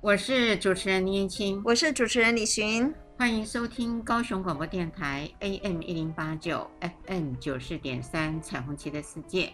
[0.00, 6.64] 我是主持人林燕青，我是主持人李寻，欢迎收听高雄广播电台 AM 一零八九
[7.04, 9.52] FM 九四点三彩虹旗的世界。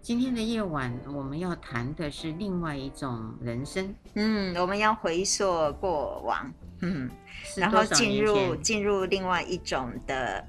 [0.00, 3.94] 今天的夜晚，我们要谈的是另外一种人生。
[4.14, 5.44] 嗯，我们要回溯
[5.74, 6.50] 过往，
[6.80, 7.10] 嗯，
[7.54, 10.42] 然后进入进入另外一种的。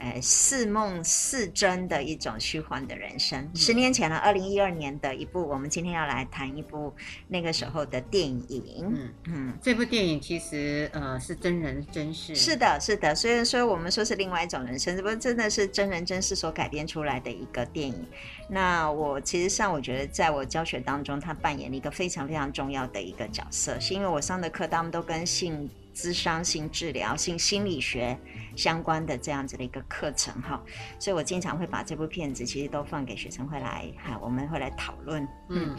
[0.00, 3.38] 呃，似梦似真的一种虚幻的人生。
[3.38, 6.92] 嗯、十年前了，二零一二年的一部，我们今天要来谈一部
[7.28, 8.64] 那个时候的电影。
[8.80, 12.34] 嗯嗯，嗯这部电影其实呃是真人真事。
[12.34, 13.14] 是的，是的。
[13.14, 18.06] 虽然说我们说是另外一种人生，这不真的是真人真事所改编出来的一个电影。
[18.48, 25.68] 那我其实上我觉得，在我教学当中，他扮演了一个非常非常重要的一个角色，是因为我上的课他们都跟性。
[26.00, 28.16] 咨商性治疗、性心理学
[28.56, 30.58] 相关的这样子的一个课程哈，
[30.98, 35.28] 所以我经常会把这部片子其实都放给学生会来哈，我们会来讨论。
[35.50, 35.76] 嗯，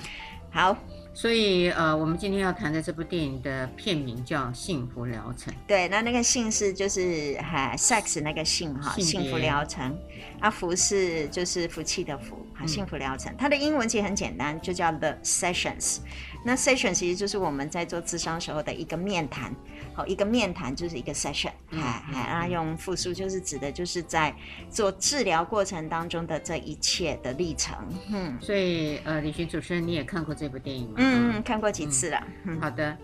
[0.51, 0.77] 好，
[1.11, 5.51] 所以呃，我们今天要谈的这部电影的片名叫《幸福疗程》。
[5.65, 9.97] 对，那那个幸是就是哈 sex 那个幸哈，幸福疗程。
[10.39, 13.35] 啊，福是就是福气的福，哈，幸福疗程。
[13.37, 15.97] 它的英文其实很简单，就叫 The Sessions。
[16.43, 19.53] 那 session 其实就是我们在做智商时候的一个面谈。
[19.93, 24.33] 好，一个面谈就是一个 session，哎哎，那用复述就是指的就是在
[24.69, 27.75] 做治疗过程当中的这一切的历程。
[28.09, 30.95] 嗯，所以呃，李寻主持人你也看过这部电影吗？
[30.97, 32.23] 嗯嗯，看过几次了。
[32.45, 32.97] 嗯，好的，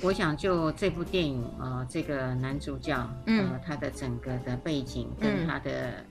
[0.00, 6.04] 我想就这部电影啊、呃，这个男主角，嗯、呃，他的整个的背景跟他的。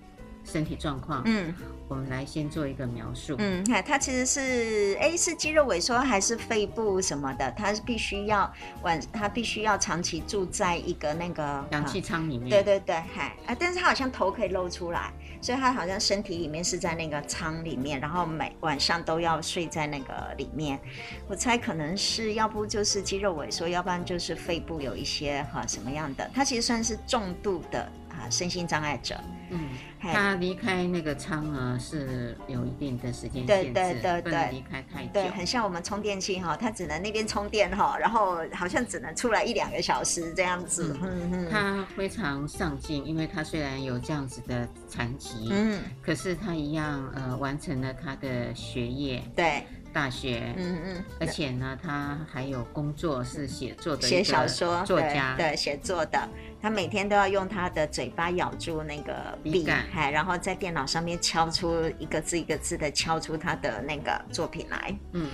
[0.45, 1.54] 身体状况，嗯，
[1.88, 7.52] 我们来先做一个描述，嗯，看他其实是，哎，是肌肉萎缩还是肺部什么的？
[7.52, 8.52] 他是必须要
[8.82, 20.80] 晚，他必须要长期住在一个那个氧气舱里面，对对对，嗨啊，但是他好像头可以露出来，所以他好像身体里面是在那个舱里面，然后每晚上都要睡在那个里面。
[21.28, 29.16] 我猜可能是要不就是肌肉萎缩，要不然就是肺部有一些哈什么样的，他其实算是重度的啊身心障碍者。
[29.50, 29.69] 嗯，
[30.00, 35.10] 他离开那个舱呢，是有一定的时间限制，对对对对，不能离开太久。
[35.14, 40.98] 对，很像我们充电器哈，他只能那边充电哈，然后好像只能出来一两个小时这样子。
[41.02, 49.23] 嗯嗯，他非常上进，因为他虽然有这样子的残疾，嗯，可是他一样呃完成了他的学业。
[49.36, 49.64] 对。
[49.94, 56.27] 大学，嗯嗯，而且呢，他还有工作是写作的，写小说作家，对，写作的。
[56.61, 64.94] 他每天都要用他的嘴巴咬住那个笔，哎，然后在电脑上面敲出一个字一个字的敲出他的那个作品来。
[65.14, 65.30] 嗯，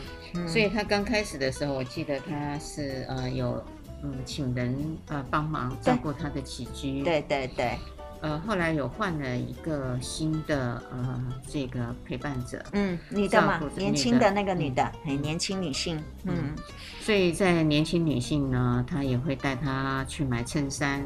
[0.47, 3.63] 所以他刚开始的时候，我记得他是呃有
[4.03, 4.77] 嗯请人
[5.07, 7.01] 呃帮忙照顾他的起居。
[7.03, 7.77] 对对对。
[8.25, 16.55] 呃，后来有换了一个新的呃，这个陪伴者，嗯，女的嘛，年轻的那个女的，很、嗯、年轻女性，嗯，嗯，
[17.01, 21.03] 所以在年轻女性呢，她也会带她去买衬衫，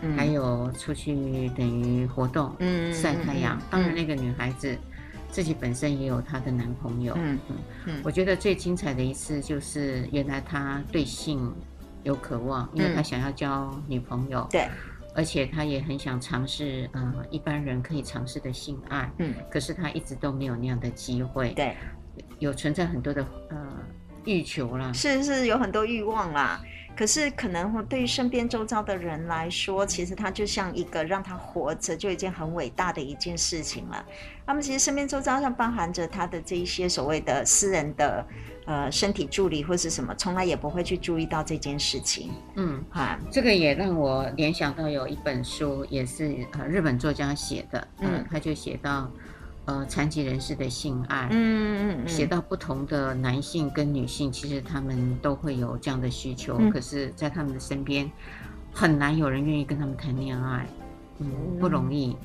[0.00, 3.60] 嗯、还有出去等于活动，嗯，晒太阳。
[3.70, 4.74] 当然，那个女孩子
[5.28, 8.00] 自己本身也有她的男朋友，嗯嗯嗯。
[8.02, 11.52] 我觉得最精彩的一次就是，原来她对性
[12.02, 14.66] 有渴望，因为她想要交女朋友，对。
[15.14, 21.76] 而且他也很想尝试，呃，一般人可以尝试的性爱，嗯，可是他一直都没有那样的机会，对，
[22.38, 23.56] 有存在很多的呃
[24.24, 26.60] 欲求啦，是是有很多欲望啦，
[26.96, 34.04] 可是可能对于身边周遭的人来说，其实他就像一个让他活着就已经很伟大的一件事情了，
[34.46, 38.26] 他们其实身边周遭上包含着他的这一些所谓的私人的。
[38.64, 42.30] 呃，身体助理或是什么，从来也不会去注意到这件事情。
[42.54, 49.10] 嗯，哈，这个也让我联想到有一本书，也是呃日本作家写的，呃、嗯，他就写到
[49.64, 58.08] 呃残疾人士的性爱，嗯嗯嗯，写到不同的男性跟女性，其实他们都会有这样的需求，嗯、可是，在他们的身边
[58.72, 60.64] 很难有人愿意跟他们谈恋爱，
[61.18, 62.16] 嗯，不容易。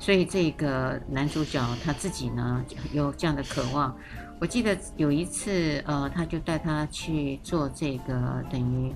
[0.00, 3.96] 所以这个男主角他自己呢，有这样的渴望。
[4.40, 8.94] 我记得有一次，呃，他就带他去做这个等于，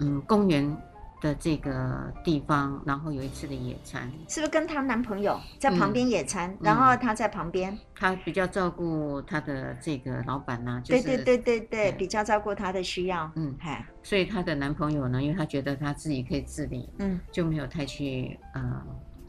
[0.00, 0.76] 嗯，公园
[1.20, 18.84] 的这个地方，然后有一次的野餐，是不是跟她男朋友在旁边野餐，嗯、然后她在旁边，他比较照顾她的这个老板呢、啊，就是、对对对对对，比较照顾她的需要，嗯，嗨，所以她的男朋友呢，因为他觉得他自己可以自理，嗯，就没有太去呃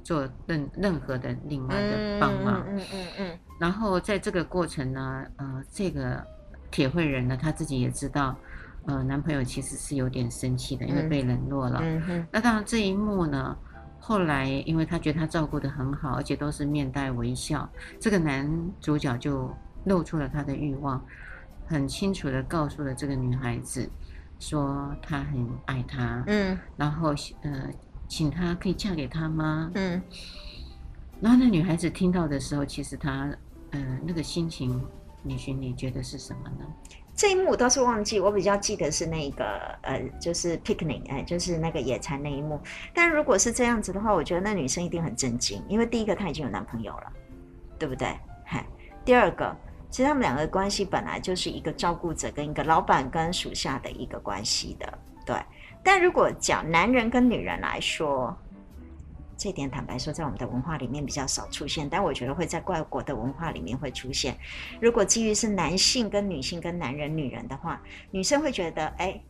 [0.06, 2.80] 做任任何的另外的帮忙，嗯嗯嗯。
[2.80, 6.24] 嗯嗯嗯然后在这个过程呢，呃，这个
[6.70, 8.38] 铁会人呢，他自己也知道，
[8.86, 11.80] 呃，男朋友其实是有点生气的，因为被冷落了。
[11.82, 12.28] 嗯哼。
[12.32, 13.58] 那当然这一幕呢，
[14.00, 17.68] 后来因为他觉得他照顾得很好，而且都是面带微笑，
[18.00, 18.48] 这个男
[18.80, 19.50] 主角就
[19.86, 21.04] 露出了他的欲望，
[21.66, 23.90] 很清楚的告诉了这个女孩子，
[24.38, 27.70] 说他很爱她，嗯，然后呃，
[28.08, 29.72] 请她可以嫁给他吗？
[29.76, 30.02] 嗯，
[31.22, 33.36] 然后那女孩子听到的时候，其实她
[33.72, 34.84] 呃那个心情，
[35.24, 36.66] 你寻你觉得是什么呢？
[37.16, 39.46] 这一幕我倒是忘记，我比较记得是那个
[39.84, 42.60] 呃，就是 picnic，哎，就是那个野餐那一幕。
[42.94, 47.14] 但如果是这样子的话，我觉得那女生一定很震惊，因为第一个她已经有男朋友了，
[47.80, 48.08] 对不对？
[48.44, 48.66] 嗨，
[49.06, 49.56] 第二个。
[49.92, 55.38] 其实他们两个关系本来就是一个照顾者跟一个老板跟属下的一个关系的，对。
[55.86, 58.36] 但如果讲男人跟女人来说，
[59.38, 64.36] 这点坦白说，在我们的文化里面比较少出现，但我觉得会在外国的文化里面会出现。
[64.82, 67.80] 如果基于是男性跟女性跟男人女人的话，
[68.10, 69.22] 女生会觉得，哎。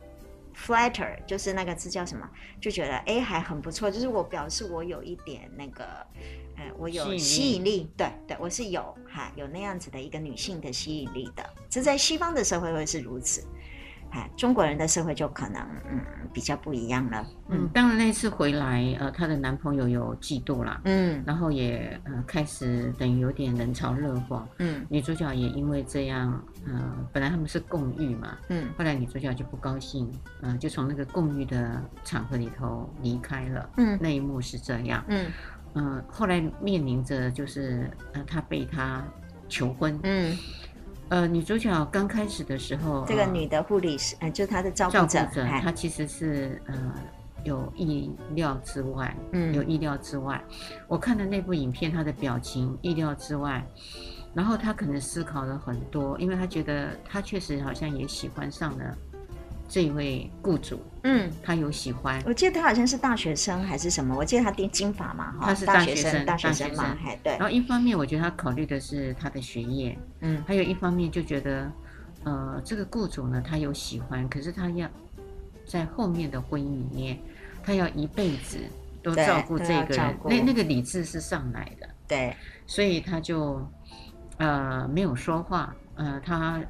[0.58, 2.26] Flatter 就是那个字叫什么？
[2.58, 5.84] 就觉得哎还很不错，就是我表示我有一点那个，
[6.56, 13.46] 呃，我有吸引力，对对，我是有哈有那样子的一个女性的吸引力的，这在西方的社会会是如此。
[14.36, 15.60] 中国人的社会就可能
[15.90, 16.00] 嗯
[16.32, 17.26] 比较不一样了。
[17.48, 30.10] 嗯，当然那次回来，呃，她的男朋友有嫉妒啦，嗯，然后也呃开始等于有点冷嘲热讽，嗯，女主角也因为这样，呃，本来他们是共浴嘛，嗯，后来女主角就不高兴，
[30.42, 35.26] 呃，就从那个共浴的场合里头离开了，嗯，那一幕是这样，嗯，
[35.74, 39.04] 呃，后来面临着就是呃，他被他
[39.48, 40.36] 求婚，嗯。
[41.08, 45.24] 呃，女主角刚开始的时候，这个女的护理师，呃，就她的照顾者，
[45.62, 46.94] 她其实是呃
[47.44, 50.42] 有意料之外，嗯，有意料之外。
[50.88, 53.64] 我看的那部影片，她的表情意料之外，
[54.34, 58.98] 然后她可能思考了很多，因为她觉得她确实好像也喜欢上了。
[59.68, 62.22] 这一位雇主，嗯，他有喜欢。
[62.24, 64.14] 我记得他好像是大学生还是什么？
[64.16, 67.32] 我记得他定金发嘛，哈他是大学生，大学生嘛，还对。
[67.32, 71.70] 然后一方面，我觉得他考虑的是他的学业，嗯，还有一方面就觉得，
[72.24, 74.88] 呃，这个雇主呢，他有喜欢，可是他要
[75.66, 77.18] 在后面的婚姻里面，
[77.62, 78.58] 他要一辈子
[79.02, 82.36] 都照顾这个人，那那个理智是上来的，对，
[82.66, 83.60] 所以他就
[84.38, 86.60] 呃没有说话，呃，他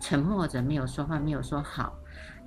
[0.00, 1.94] 沉默着没有说话，没有说好。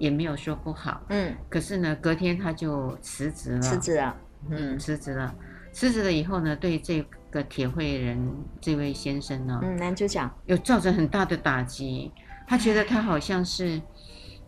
[0.04, 4.14] 也没有说不好，嗯，可是呢，隔天他就辞职了，辞职了，
[4.50, 5.34] 嗯，辞职了，
[5.72, 7.02] 辞职了以后呢，对这
[7.32, 8.20] 个铁会人
[8.60, 10.30] 这位先生呢，嗯，男主角。
[10.46, 12.12] 有造成很大的打击，
[12.46, 13.82] 他觉得他好像是，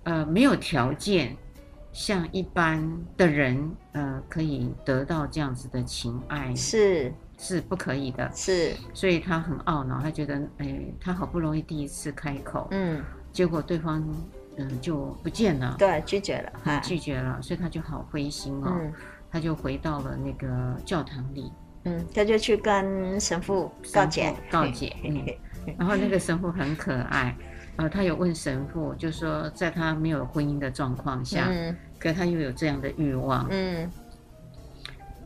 [0.04, 1.38] 呃，没有条件
[1.94, 2.86] 像一般
[3.16, 7.14] 的人，呃，可以得到这样子的情爱，是。
[7.38, 14.04] 是不可以的，是，所以他很懊恼，他觉得，哎，他好不容易第一次开口，嗯，结果对方。
[14.58, 15.76] 嗯，就不见了。
[15.78, 18.72] 对，拒绝了，嗯、拒绝了，所以他就好灰心哦。
[18.80, 18.94] 嗯、
[19.32, 21.52] 他就回到了那个教堂里。
[21.84, 24.96] 嗯，他就去跟神父告解，告解。
[25.04, 25.26] 嗯，
[25.78, 27.36] 然后那个神父很可爱，
[27.76, 33.90] 呃，他有问神父，就说在他没有婚姻的状况下，嗯、可他又有这样的欲望，嗯。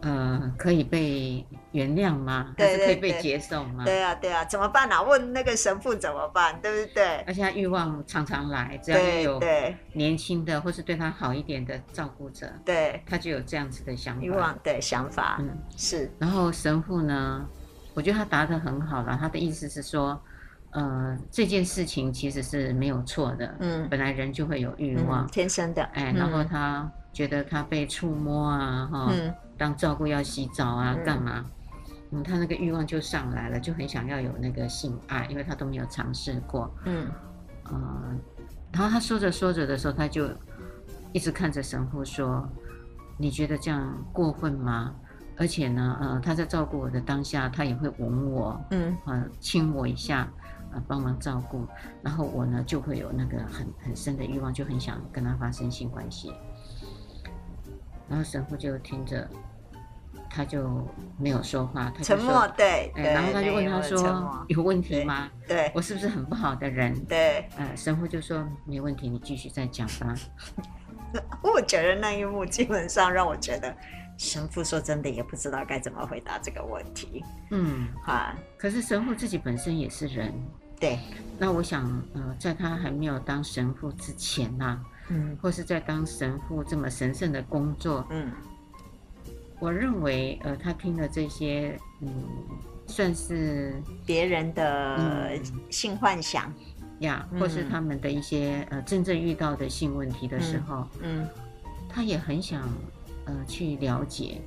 [0.02, 2.54] 呃，可以被原谅吗？
[2.56, 3.84] 对对对，还是可以被接受吗？
[3.84, 4.90] 对啊，对啊，怎么办？
[5.06, 7.18] 问那个神父怎么办，对不对？
[7.28, 9.42] 而且他欲望常常来，只要有
[9.92, 14.22] 年轻的或是对他好一点的照顾者，对，他就有这样子的想法。
[14.22, 16.10] 欲望对想法，嗯，是。
[16.18, 17.46] 然后神父呢，
[17.94, 19.18] 我觉得他答得很好了。
[19.20, 20.18] 他的意思是说，
[20.72, 25.84] 呃，这件事情其实是没有错的，嗯，本来人就会有欲望，嗯、天生的。
[25.94, 29.36] 哎，然后他觉得他被触摸啊，哈、嗯。
[29.60, 31.46] 当照顾要洗澡啊，干嘛？
[32.12, 36.74] 嗯，他那个欲望就上来了，就很想要有那个性爱，因为他都没有尝试过。
[36.86, 37.08] 嗯，
[37.66, 38.18] 呃，
[38.72, 40.28] 然后他说着说着的时候，他就
[41.14, 42.50] 一直看着神父说
[43.16, 44.96] ：“你觉得这样过分吗？”
[45.38, 50.28] 而且呢，呃，他在照顾我的当下，他也会吻我，嗯，呃，亲我一下，
[50.72, 51.68] 呃，帮忙照顾，
[52.02, 56.34] 然后我呢就会有那个很很深的欲望，就很想跟他发生性关系。
[58.10, 59.30] 然后神父就听着。
[60.30, 64.00] 他就没有说话，他沉默，对，对，然后他就问他说
[64.48, 65.30] ：“有问题吗？
[65.48, 70.16] 对，对我是不是很不好的人？”对，呃，神父就说：“没问题，你继续再讲吧。
[71.42, 73.76] ”我觉得那一幕基本上让我觉得
[74.18, 77.24] 神父说真的也不知道该怎么回答这个问题。
[77.50, 80.32] 嗯，啊，可是神父自己本身也是人，
[80.80, 81.00] 对。
[81.40, 81.84] 那我想，
[82.14, 88.32] 呃，在他还没有当神父之前呐、啊，嗯，或是在当神父这么神圣的工作，嗯。
[89.60, 92.10] 我认为，呃，他听了这些，嗯，
[92.88, 95.38] 算是别人的
[95.70, 96.54] 性幻想
[97.00, 101.28] 呀，或是他们的一些呃真正遇到的性问题的时候，嗯，
[101.90, 102.62] 他也很想
[103.26, 104.42] 呃去了解，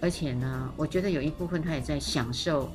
[0.00, 2.68] 而且呢，我觉得有一部分他也在享受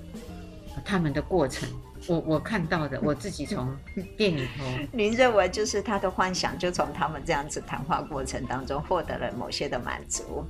[0.85, 1.67] 他们的过程，
[2.07, 3.75] 我我看到的，我自己从
[4.17, 4.63] 店里头。
[4.91, 10.45] 您认为就是他的幻想，就从他们这样子谈话过程当中获得了某些的满足。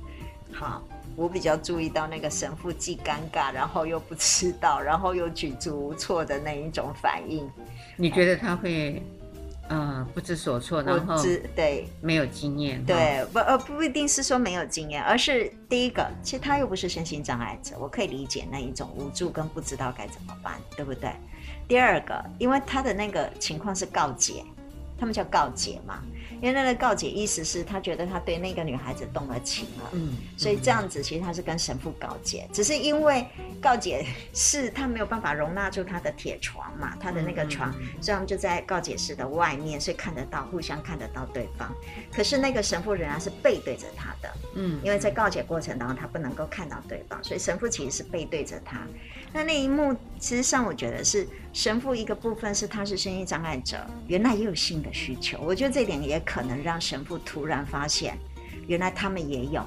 [0.52, 0.82] 好，
[1.16, 7.48] 我比较注意到那个神父既尴尬，然后又不知道，然后又举足无措的那一种反应。
[7.96, 9.02] 你觉得他会？
[9.66, 11.16] 呃，不知所措，然后
[11.56, 21.10] 对没有经验，对不呃不一定是说没有经验，而是第一个，其实他又不是身心障碍者，我可以理解那一种无助跟不知道该怎么办，对不对？
[21.66, 24.44] 第二个，因为他的那个情况是告解，
[25.04, 26.02] 他们叫告解嘛。
[26.40, 33.24] 因为那个告解意思是他觉得他对那个女孩子动了情了，嗯，所以这样子其实他是跟神父告解，只是因为
[33.62, 41.72] 告解室他没有办法容纳住他的铁床嘛，他的那个床，所以他们就在告解室的外面，所以看得到，互相看得到对方。
[42.12, 48.80] 可是那个神父仍然是背对着他的，嗯，因为在告解过程当中他不能够看到对方，所以神父其实是背对着他。
[49.34, 55.40] 那那一幕，其实上我觉得是神父一个部分是他是身心障碍者，原来也有性的需求。
[55.40, 58.16] 我觉得这点也可能让神父突然发现，
[58.68, 59.60] 原来他们也有，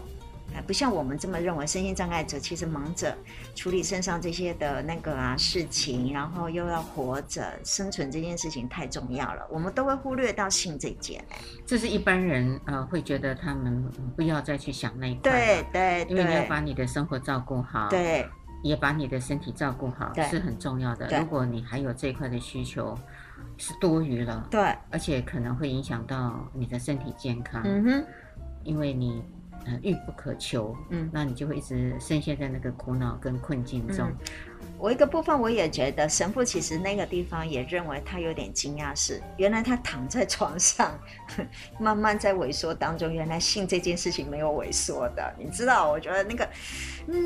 [0.66, 3.14] 不像我们这么认为，身心障碍者其实忙着
[3.56, 11.22] 处理身上这些的那个啊事情，然后又要活着生存这件事情太重要了，我们都会忽略到性这件。
[11.66, 13.84] 这是一般人呃会觉得他们
[14.16, 18.26] 不要再去想那一块，对对，因为你要把你的生活照顾好，对。
[18.64, 21.08] 也把你的身体照顾好是很重要的。
[21.20, 22.98] 如果你还有这块的需求，
[23.58, 24.48] 是多余了。
[24.50, 27.62] 对，而且可能会影响到你的身体健康。
[27.66, 28.06] 嗯哼，
[28.64, 29.24] 因为你
[29.66, 34.08] 呃欲不可求，嗯，那你就会一直深陷在那个苦恼跟困境中。
[34.10, 34.18] 嗯
[34.80, 40.98] 我一个部分我也觉得神父其实那个地方也认为他有点惊讶，是原来他躺在床上，
[41.80, 45.90] 慢慢在萎缩当中，原来性这件事情没有萎缩的，你知道？
[45.90, 46.50] 我觉得那个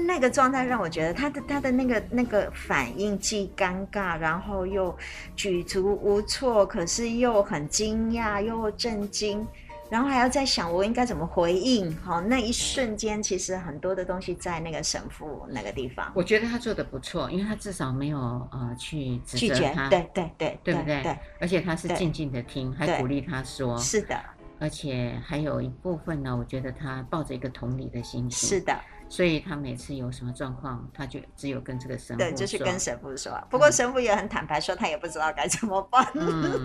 [0.08, 4.98] 那个状态让我觉得他的他的那个那个反应既尴尬，然后又
[5.36, 9.46] 举足无措，可是又很惊讶又震惊。
[9.92, 16.10] 然后还要在想我应该怎么回应，好，那一瞬间其实很多的东西在那个神父那个地方。
[16.16, 21.04] 我觉得他做的不错，因为他至少没有呃去指责他，对对对，对不对？
[21.04, 24.18] 对，而且他是静静的听，还鼓励他说，是的。
[24.62, 28.74] 而且还有一部分呢，我觉得他抱着一个同理的心情，是的。
[29.12, 33.38] 所以他每次有什么状况，他就只有跟这个神父说，对，就是跟神父说。
[33.50, 36.08] 不过神父也很坦白说，他也不知道该怎么办，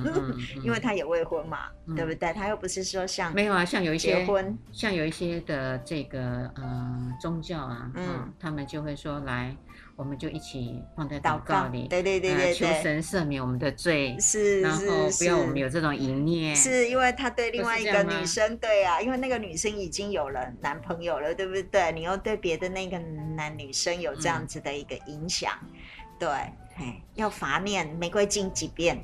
[0.62, 2.32] 因为他也未婚嘛，嗯、对不对？
[2.32, 9.54] 他又不是说像没有啊，像有一些结婚，像有一些的这个呃宗教啊，嗯，嗯，他们就会说来。
[9.96, 16.54] 我们就一起放在祷告里，对对对对，求神赦免我们的罪，是，然后不要我们有这种淫念。
[16.54, 21.90] 是因为他对另外一个女生，对啊，因为那个女生已经有了男朋友了，对不对？
[21.92, 25.50] 你又对别的那个男女生有这样子的一个影响，
[26.18, 26.28] 对，
[27.14, 29.02] 要罚念玫瑰经几遍。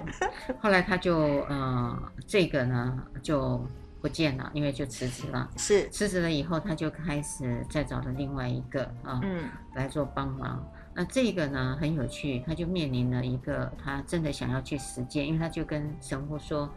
[0.60, 1.16] 后来他就
[1.48, 3.66] 呃，这个呢就。
[4.00, 5.50] 不见了，因为就辞职了。
[5.56, 10.64] 是辞职了以后，他就开始再找了另外一个啊，嗯，来做帮忙。
[10.94, 16.72] 那这个呢很有趣，他就面临了一个他真的想要去实践，因为他就跟神父说：“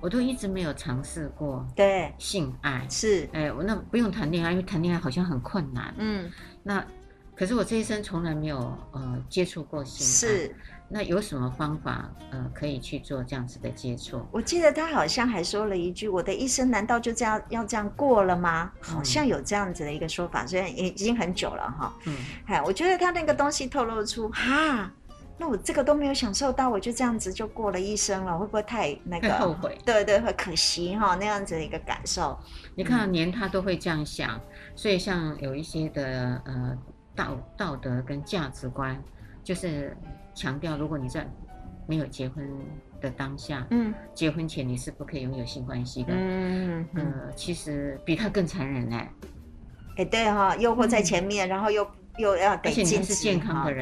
[0.00, 5.94] 我都一直没有尝试过对性爱，是哎，我那不用谈恋爱，因为谈恋爱好像很困难。
[5.96, 6.30] 嗯，
[6.62, 6.84] 那
[7.34, 8.58] 可是我这一生从来没有
[8.92, 10.34] 呃接触过性爱。
[10.34, 10.54] 是。”
[10.94, 14.26] 那有什么方法，呃，可以去做这样子的接触？
[14.30, 21.94] 我记得他好像还说了一句：“我的一生难道就这样要这样过了吗？”好像有这样子的一个说法，虽然已已经很久了哈。
[22.04, 24.92] 嗯，哎，我觉得他那个东西透露出哈，
[25.38, 29.78] 那我这个都没有享受到，我就这样子就过了一生了，会不会太那个后悔？
[29.86, 32.38] 对对，会可惜哈，那样子的一个感受。
[32.74, 34.38] 你看，连他都会这样想，
[34.76, 36.76] 所以像有一些的呃
[37.16, 39.02] 道道德跟价值观，
[39.42, 39.96] 就是。
[40.34, 41.30] 强调，如果你在
[41.86, 42.48] 没有结婚
[43.02, 49.10] 的当下，嗯，结婚前你是不可以拥有性关系的，嗯，呃，其实比他更残忍嘞，哎，
[49.98, 51.86] 欸、对哈、哦，诱惑在前面，嗯、然后又。
[52.18, 53.14] 又要得禁止，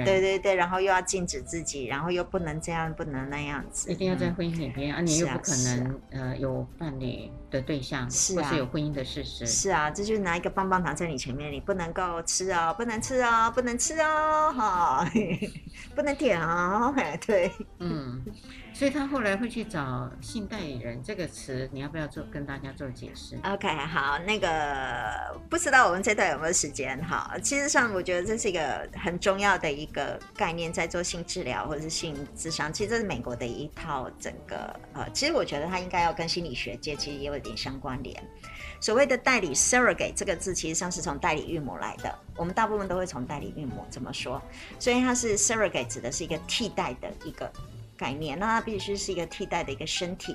[0.04, 15.10] 对对对，然后又要禁止自己，然后又不能这样，不能那样子，一定要在婚姻里边、嗯、啊，你又不可能、啊啊、呃有伴侣的对象，是啊，或是有婚姻的事实，是啊，这就是拿一个棒棒糖在你前面，你不能够吃啊、哦，不能吃啊、哦，不能吃啊、哦，哈，
[15.96, 16.94] 不能舔啊、哦，
[17.26, 18.24] 对，嗯。
[18.80, 27.36] 所以他后来会去找性代理人这个词，你要不要做跟大家做解释？OK，好，那个不知道我们这段有没有时间哈？
[27.42, 38.18] 其实上我觉得这是一个很重要的一个概念，在做性治疗或者是性咨商，其实这是美国的一套整个呃，其实我觉得它应该要跟心理学界其实也有点相关联。
[38.80, 44.40] 所谓的代理 surrogate 这个字，其实上是从代理孕母来的，我们大部分都会从代理孕母这么说，
[44.78, 47.52] 所以它是 surrogate 指的是一个替代的一个
[48.00, 50.34] 概念，那它必须是一个替代的一个身体。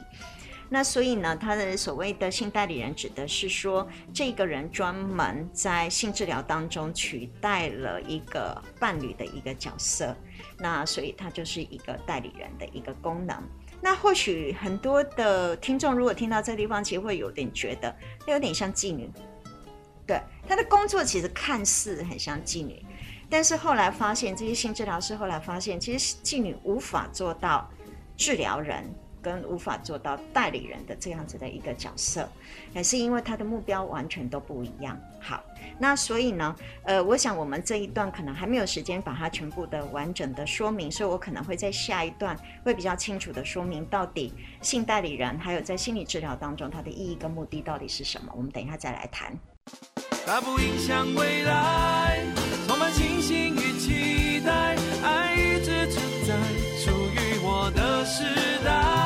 [0.67, 10.15] 那所以呢，他的所谓的性代理人指的是说，这个人专门在性治疗当中取代了一个伴侣的一个角色，
[10.57, 13.35] 那所以他就是一个代理人的一个功能。
[13.79, 17.95] 那或许很多的听众如果听到这个地方，其实会有点觉得，
[18.25, 19.07] 他有点像妓女。
[20.07, 22.83] 对，他的工作其实看似很像妓女，
[23.35, 27.69] 但是后来发现，这些性治疗师后来发现，其实妓女无法做到
[28.15, 28.89] 治疗人。
[29.21, 32.29] 跟无法做到代理人的这样子的一个角色，
[32.75, 34.95] 也是因为他的目标完全都不一样。
[35.19, 35.43] 好，
[35.79, 48.31] 那所以呢，呃，我想我们这一段可能还没有时间把它全部的完整的说明，所以我可能会在下一段会比较清楚的说明到底性代理人还有在心理治疗当中它的意义跟目的到底是什么。
[48.37, 49.35] 我们等一下再来谈。
[50.23, 52.23] 大步迎向未来，
[52.75, 56.35] 充满信心与期待，爱一直存在，
[56.77, 58.25] 属于我的时
[58.65, 59.04] 代。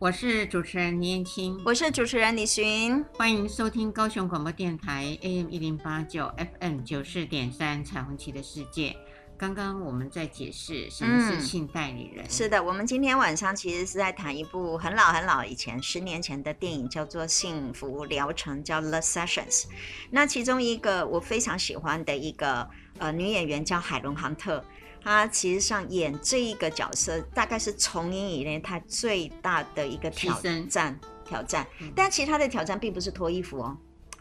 [0.00, 8.96] 我是主持人倪燕青，我是主持人李寻，欢迎收听高雄广播电台 AM 一零八九 FM 九四点三彩虹旗的世界。
[9.36, 12.24] 刚刚我们在解释什么是性代理人。
[12.24, 19.64] 嗯，是的，我们今天晚上其实是在谈一部很老很老以前十年前的电影，叫做《幸福疗程》，叫《The Sessions》。
[20.08, 22.66] 那其中一个我非常喜欢的一个
[22.96, 24.64] 呃女演员叫海伦·杭特。
[25.02, 30.98] 他其实上演这一个角色，大概是从影以来他最大的一个挑战。
[31.24, 31.64] 挑战，
[31.94, 33.78] 但其实他的挑战并不是脱衣服哦，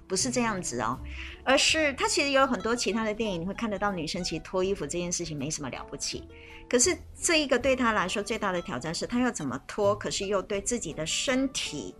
[0.07, 0.95] 不是这样子哦，
[1.43, 6.27] 而是他其实有很多其他的电影，你会看得到女生其实脱衣服这件事情没什么了不起。
[6.69, 11.95] 可是这一个对他来说最大的挑战是，他要怎么脱，可是又对自己的身体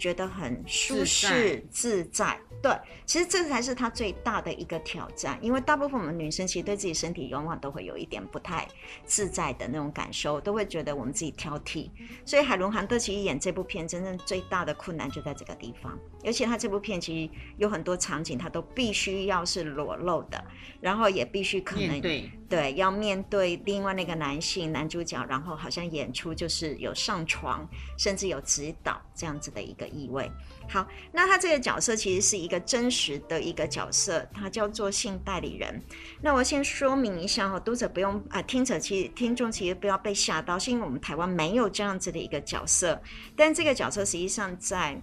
[0.00, 2.36] 觉得很舒适自在。
[2.62, 2.70] 对，
[3.06, 8.68] 其实这才是他最大的一个挑战，因为大部分我们女生其实对自己身体往往都会有一点不太
[9.06, 11.88] 自在的那种感受，都会觉得我们自己挑剔。
[12.24, 15.98] 所以海伦·杭特其实演这部片，真正最大的困难就在这个地方。
[16.24, 20.42] 而且他这部片其实有很多场景，他都必须要是裸露的，
[20.80, 30.30] 然后也必须可能对，对要面对另外那个男性男主角，然后好像演出就是有上床，甚至有指导这样子的一个意味。
[30.68, 35.82] 好，那他这个角色其实是一个真实的一个角色，他叫做性代理人。
[36.22, 43.00] 那我先说明一下哈，读者不用啊，听者其实听众其实不要被吓到，是因为我们台湾没有这样子的一个角色，
[43.34, 45.00] 但这个角色实际上在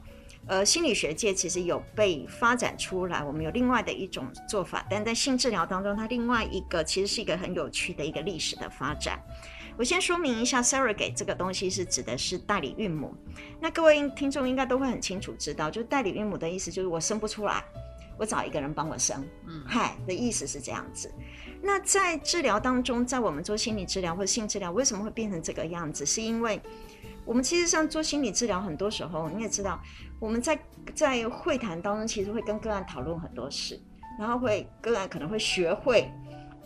[0.47, 9.19] 呃心理学界其实有被发展出来，我们有另外的一种做法，但在性治疗当中，它另外一个其实是一个很有趣的一个历史的发展。
[9.77, 13.13] 我先说明一下，surrogate 这个东西是指的是代理孕母。
[13.59, 17.63] 那各位听众应该都会很清楚知道，就是代理孕母的意思就是我生不出来，
[18.17, 19.23] 我找一个人帮我生。
[19.45, 21.13] 嗯，嗨，的意思是这样子。
[21.61, 26.03] 那在治疗当中，在我们做心理治疗或者性治疗，为什么会变成这个样子？
[26.03, 26.59] 是因为
[27.27, 29.79] 我们其实上做心理治疗，很多时候你也知道，
[30.19, 30.57] 我们在
[30.95, 33.79] 在会谈当中，其实会跟个案讨论很多事，
[34.17, 36.09] 然后会个案可能会学会。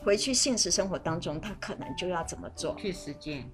[0.04, 2.76] 回去现实生活当中，他可能就要怎么做？
[2.76, 3.48] 去实践。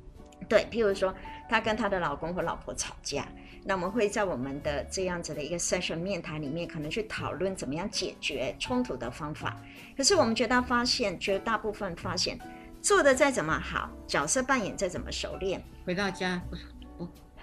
[0.48, 1.13] 对，譬如说，
[1.50, 3.28] 她跟她的老公或老婆吵架，
[3.65, 9.62] 那我们会在我们的这样子的一个 session 面谈里面，可能去讨论怎么样解决冲突的方法。
[9.98, 12.39] 可是我们觉得发现，绝大部分发现，
[12.82, 16.41] 做的再怎么好，角色扮演再怎么熟练，回到家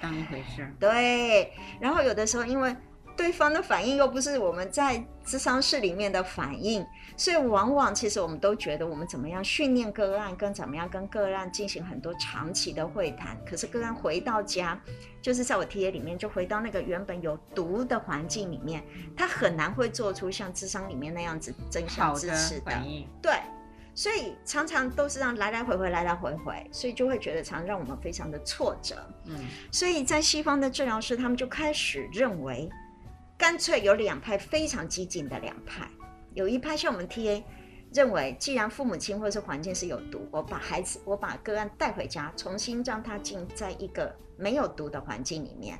[0.04, 0.70] 当一回事。
[0.78, 2.74] 对，然后有的时候因为。
[3.16, 6.84] 对方的反应又不是我们在智商室里面的反应，
[7.16, 13.38] 所以往往其实我们都觉得我们怎么样训练个案，跟怎么样跟个案进行很多长期的会谈。
[13.48, 14.76] 可是个案回到家，
[15.22, 18.82] 就是在我 TA 里面，就回到那个原本有毒的环境里面，
[19.16, 23.08] 他很难会做出像智商里面那样子真相支持的反应。
[23.22, 23.34] 对，
[23.94, 28.96] 所以常常都是让来来回回，来来回回，所以就会觉得常让我们非常的挫折。
[29.26, 29.36] 嗯，
[29.70, 32.68] 所以在西方的治疗师，他们就开始认为。
[33.36, 35.90] 干脆有两派非常激进的两派，
[36.34, 37.42] 有一派像我们 TA
[37.92, 45.76] 认为，既然父母亲或者是环境是有毒，我把孩子，我把个案带回家，重新让他进在一个没有毒的环境里面，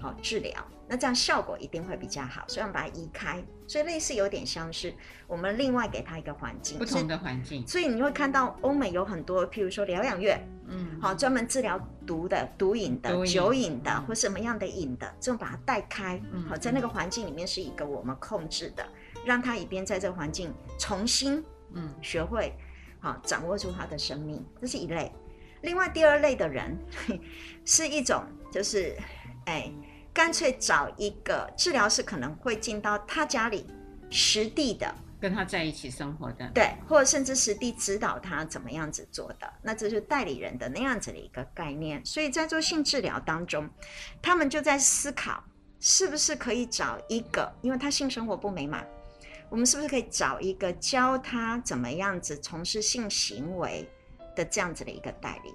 [0.00, 0.52] 好治疗，
[0.88, 3.44] 那这样效果一定会比较好，所以我们把它移开。
[3.68, 4.92] 所以类似有点像是
[5.26, 7.64] 我们另外给他一个环境，不同的环境。
[7.68, 18.88] 所以你会看到欧美有很多，譬如说疗养院，嗯，好专门治疗毒的、毒瘾的、酒瘾的或什么样的瘾的，这种把它带开，好在那个环境里面是一个我们控制的，
[19.26, 22.54] 让他一边在这个环境重新，嗯，学会，
[23.00, 25.12] 好掌握住他的生命，这是一类。
[25.60, 26.74] 另外第二类的人
[27.66, 28.96] 是一种就是，
[29.44, 29.70] 哎。
[30.18, 33.64] 干脆找一个治疗师，可能会进到他家里，
[34.10, 42.04] 实地的跟他在一起生活的，对，或者甚至实地指导他怎么样子做的，那这是代理人的那样子的一个概念。
[42.04, 43.70] 所以在做性治疗当中，
[44.20, 45.40] 他们就在思考，
[45.78, 48.84] 是不是可以找一个，因为他性生活不美满，
[49.48, 53.88] 我们是不是可以找一个教他怎么样子从事性行为
[54.34, 55.54] 的这样子的一个代理？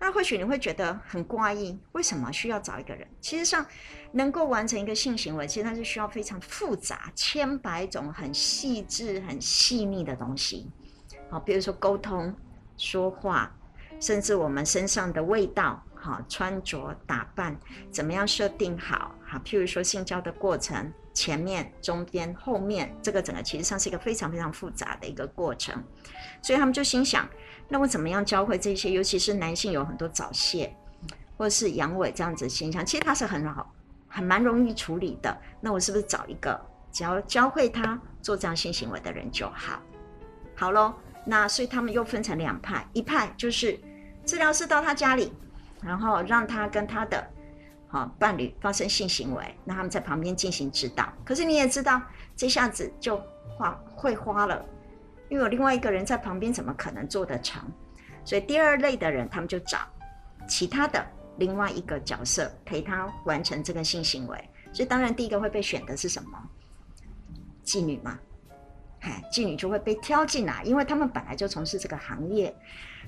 [0.00, 3.08] 那或许你会觉得很怪异，为什么需要找一个人？
[3.22, 3.64] 其实上，
[4.16, 10.70] 能够完成一个性行为，其实它是需要非常复杂、千百种很细致、很细腻的东西。
[11.28, 12.32] 好，比如说沟通、
[12.76, 13.52] 说话，
[14.00, 17.58] 甚至我们身上的味道，好，穿着打扮，
[17.90, 19.12] 怎么样设定好？
[19.26, 25.74] 好，譬如说性交的过程，前面、中间、后面，这个整个其实上是一个非常非常复杂的一个过程。
[26.40, 27.28] 所以他们就心想。
[27.68, 28.92] 那我怎么样教会这些？
[28.92, 30.72] 尤其是男性有很多早泄，
[31.36, 33.74] 或是阳痿这样子的现象，其实它是很好，
[34.14, 35.36] 很蛮容易处理的。
[35.60, 36.58] 那我是不是找一个
[36.92, 39.80] 只要教会他做这样性行为的人就好？
[40.54, 43.76] 好喽，那所以他们又分成两派，一派就是
[44.24, 45.32] 治疗师到他家里，
[45.82, 47.26] 然后让他跟他的
[47.88, 51.12] 好伴侣发生性行为，那他们在旁边进行指导。
[51.24, 52.00] 可是你也知道，
[52.36, 53.20] 这下子就
[53.58, 54.64] 花会花了。
[55.28, 57.60] 因为有另外一个人在旁边，怎么可能做得成？
[58.24, 59.78] 所以第二类的人，他们就找
[60.46, 61.04] 其他的
[61.38, 64.50] 另外一个角色陪他完成这个性行为。
[64.72, 66.38] 所以当然第一个会被选的是什么？
[67.64, 68.18] 妓女嘛，
[69.00, 72.54] 哎，妓女就会被挑进来，因为他们本来就从事这个行业。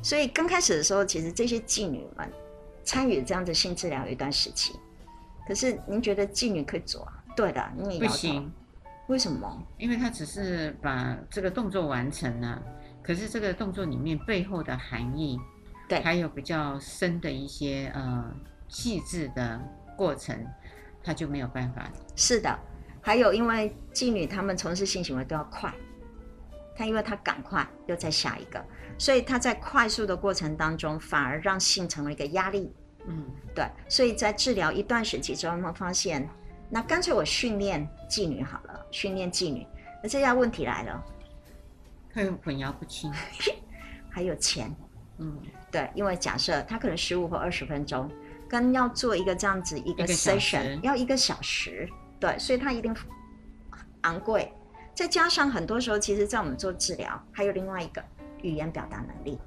[0.03, 2.31] 所以刚开始的时候，其实这些妓女们
[2.85, 4.75] 参与这样的性治疗有一段时期。
[5.47, 7.23] 可是您觉得妓女可以做啊？
[7.37, 8.45] 对的，你也要做。
[9.09, 9.63] 为什么？
[9.79, 12.63] 因为她只是把这个动作完成了，
[13.03, 15.39] 可是这个动作里面背后的含义，
[15.89, 18.35] 对，还有比较深的一些呃
[18.69, 19.61] 细致的
[19.97, 20.47] 过程，
[21.03, 21.91] 他就没有办法。
[22.15, 22.59] 是的，
[23.01, 25.73] 还有因为妓女她们从事性行为都要快，
[26.77, 28.65] 她因为她赶快又再下一个，
[28.99, 32.73] 所以她在快速的过程当中，反而让性成为一个压力。
[33.07, 36.29] 嗯，对，所以在治疗一段时期之后，他们发现。
[36.69, 39.65] 那干脆我训练妓女好了，训练妓女。
[40.03, 41.05] 那这下问题来了，
[42.13, 43.09] 会混淆不清，
[44.11, 44.75] 还有钱，
[45.19, 45.41] 嗯，
[45.77, 48.11] 对，因为假设他可能十五或二十分钟，
[48.49, 51.87] 跟要做一个这样子一个 session 要一个小时，
[52.19, 52.97] 对，所以他一定
[54.01, 54.51] 昂贵。
[54.95, 58.03] 再加上很多时候，其实在我们做治疗，还有另外一个
[58.41, 59.39] 语言表达能力。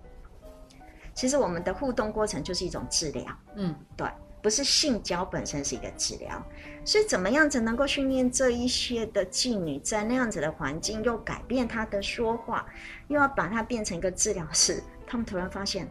[1.16, 4.08] 其实我们的互动过程就是一种治疗，嗯，对。
[4.42, 6.42] 不是性交本身是一个治疗，
[6.86, 12.66] 所以怎么样子能够训练这一些的妓女，在那样子的环境，又改变她的说话，
[13.10, 15.86] 又要把它变成一个治疗师，他们突然发现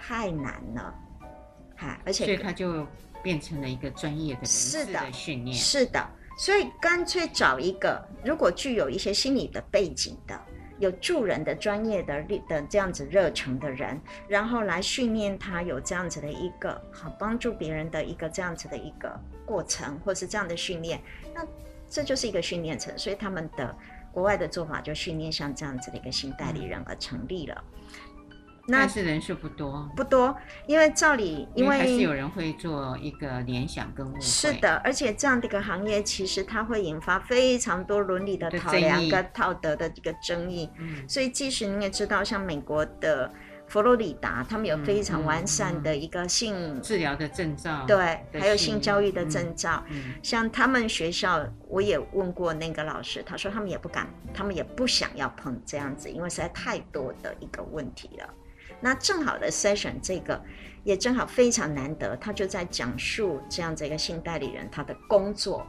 [0.00, 0.94] 太难了，
[1.76, 2.86] 哈，而且所以他就
[3.22, 6.08] 变成了一个专业的人士的训练，是的，
[6.38, 10.40] 所以干脆找一个如果具有一些心理的背景的。
[10.78, 20.98] 有助人的专业的的这样子热忱的人，然后来训练他有这样子的一个好帮助别人的一个这样子的一个过程，或是这样的训练，
[21.34, 21.46] 那
[21.86, 22.96] 这就是一个训练层。
[22.96, 23.76] 所以他们的
[24.10, 27.62] 国外的做法就训练像这样子的一个新代理人而成立了。
[28.66, 34.20] 那但是人数不多，不多，因为照理，因为，还是有人会做一个联想跟误会。
[34.20, 40.70] 是的，而且这样的一个行业，其实它会引发非常多伦理的考量跟道德的一个争议。
[40.78, 43.32] 嗯，所以即使你也知道，像美国的
[43.66, 49.82] 佛罗里达，他们有非常完善的一个性、嗯嗯、治疗的证照，对，还有性教育的证照。
[49.88, 58.34] 嗯嗯、像他们学校，我也问过那个老师，他说他们也不敢，他们也不想要碰这样子，因为实在太多的一个问题了。
[58.80, 60.40] 那正好的 session 这个
[60.84, 65.66] 也正好非常难得，他就在讲述这样子一个性代理人他的工作，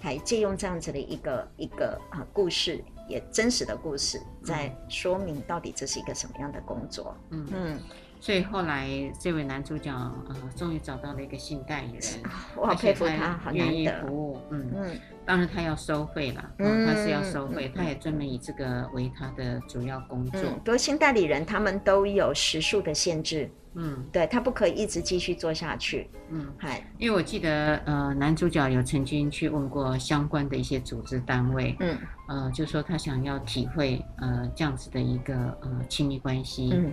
[0.00, 7.16] 还借用这样子的一个一个啊故事，也真实的故事，在说明到底这是一个什么样的工作。
[7.30, 7.46] 嗯。
[7.52, 7.80] 嗯，
[8.22, 9.90] 所以后来这位男主角
[10.28, 12.02] 呃，终于找到了一个性代理人，
[12.54, 20.40] 我好佩服他，好愿意服务，嗯嗯，当然他要收费了，嗯，他是要收费，他也专门以这个为他的主要工作。
[20.64, 36.92] 不过性代理人他们都有时数的限制，嗯，对他不可以一直继续做下去，嗯，嗨，因为我记得呃，男主角有曾经去问过相关的一些组织单位，嗯，呃，就说他想要体会呃这样子的一个呃亲密关系，嗯。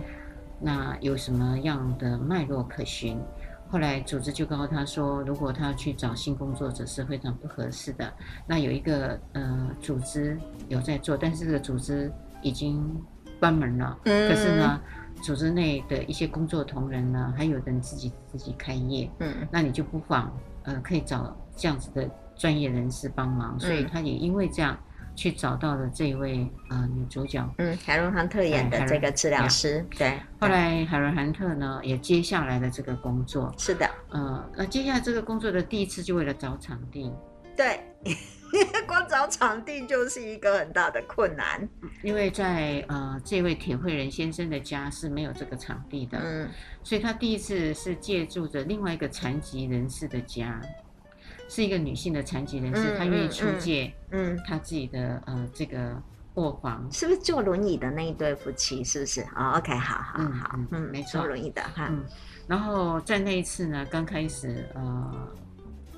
[0.60, 3.18] 那有什么样的脉络可循？
[3.68, 8.12] 后来组织就告诉他说，如果他要去找性工作者是非常不合适的。
[8.46, 10.36] 那有一个呃组织
[10.68, 12.84] 有在做，但是这个组织已经
[13.38, 13.96] 关门了。
[14.04, 14.28] 嗯。
[14.28, 14.80] 可是呢，
[15.22, 19.08] 组织内的一些工作同仁呢，还有人自己自己开业。
[19.20, 19.48] 嗯。
[19.52, 23.58] 那你就不妨呃可以找这样子的专业人士帮忙。
[23.60, 24.76] 所以他也因为这样。
[25.20, 30.18] 去找到了这位呃女主角，嗯，海伦汉特演的这个治疗师，对。
[30.40, 37.12] 后来海伦汉特呢也接下来了这个工作，是的，呃，那接下来这个工作的第一次就为了找场地，
[37.54, 37.78] 对，
[38.88, 41.68] 光找场地就是一个很大的困难，
[42.02, 46.48] 因为在呃这位铁惠仁先生的家是没有这个场地的，嗯，
[46.82, 50.58] 所以他第一次是借助着另外一个残疾人士的家。
[51.50, 56.00] 是一个女性的残疾人士，她愿意出借，嗯，她自己的呃这个
[56.34, 58.84] 卧房，是不是坐轮椅的那一对夫妻？
[58.84, 59.20] 是不是？
[59.34, 61.88] 哦，OK，好好好，嗯，没错，坐轮椅的哈。
[61.90, 62.04] 嗯，
[62.46, 65.28] 然后在那一次呢，刚开始呃。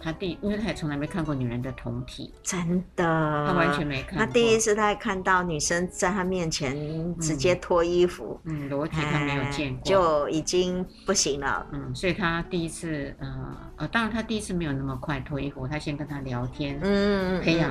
[0.03, 3.05] 他第，因为他也从来没看过女人的同体，真的，
[3.47, 4.19] 他完全没看过。
[4.19, 6.75] 他第一次他看到女生在他面前
[7.21, 11.65] 直接脱衣服，嗯，裸体他没有见过，就已经不行了。
[11.73, 17.71] 嗯，所以他第一次，呃呃，当然他第一次没有那么快脱衣服，他先跟他聊天，嗯，培养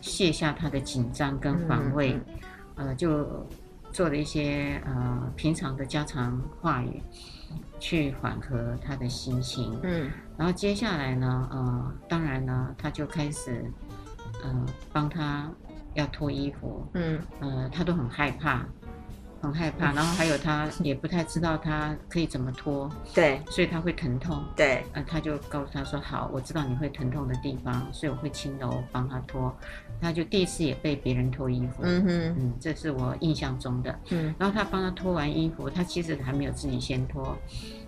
[0.00, 2.18] 卸下他的紧张跟防卫，
[2.76, 3.46] 呃，就
[3.92, 7.02] 做了一些呃平常的家常话语。
[7.78, 13.64] 去缓和他的心情，嗯，然后接下来呢，呃，当然呢，他就开始，
[14.42, 15.50] 呃，帮他
[15.94, 18.66] 要脱衣服，嗯，呃，他都很害怕，
[19.40, 29.50] 很害怕，然后还有他也不太知道他可以怎么脱， 对，所以他会疼痛，对，呃，他就告诉他说，好，我知道你会疼痛的地方，所以我会轻柔帮他脱，
[30.02, 37.34] 他就第一次也被别人脱衣服，嗯哼，嗯，这是我印象中的，嗯，然后他帮他脱完衣服，他其实还没有自己先脱。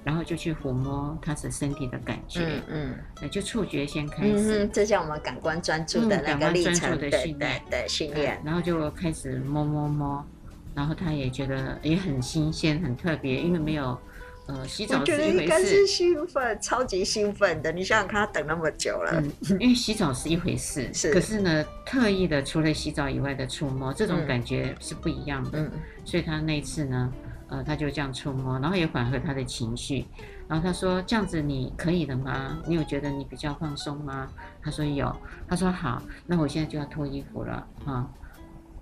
[0.09, 8.41] 然后就去抚摸他的身体的感觉，嗯，嗯，就触觉先开始，嗯、这叫我们感官专注的那个历程的训练，对训练。
[8.43, 10.27] 然后就开始摸摸摸，
[10.75, 13.99] 然后他也觉得也很新鲜、很特别，因为没有，
[14.47, 17.71] 呃，洗澡是一回事，兴奋，超级兴奋的。
[17.71, 25.71] 你想想看，他等那么久了，嗯，因为洗澡是一回事， 是，可是呢，特意的除了洗澡以外的触摸，这种感觉是不一样的，嗯，
[26.03, 27.13] 所以他那次呢。
[27.49, 30.07] 呃，他就这样触摸，然后也缓和他的情绪。
[30.47, 32.59] 然后他说：“这样子你可以了吗？
[32.67, 34.29] 你有觉得你比较放松吗？”
[34.63, 35.15] 他说：“有。”
[35.49, 38.09] 他说：“好，那我现在就要脱衣服了啊，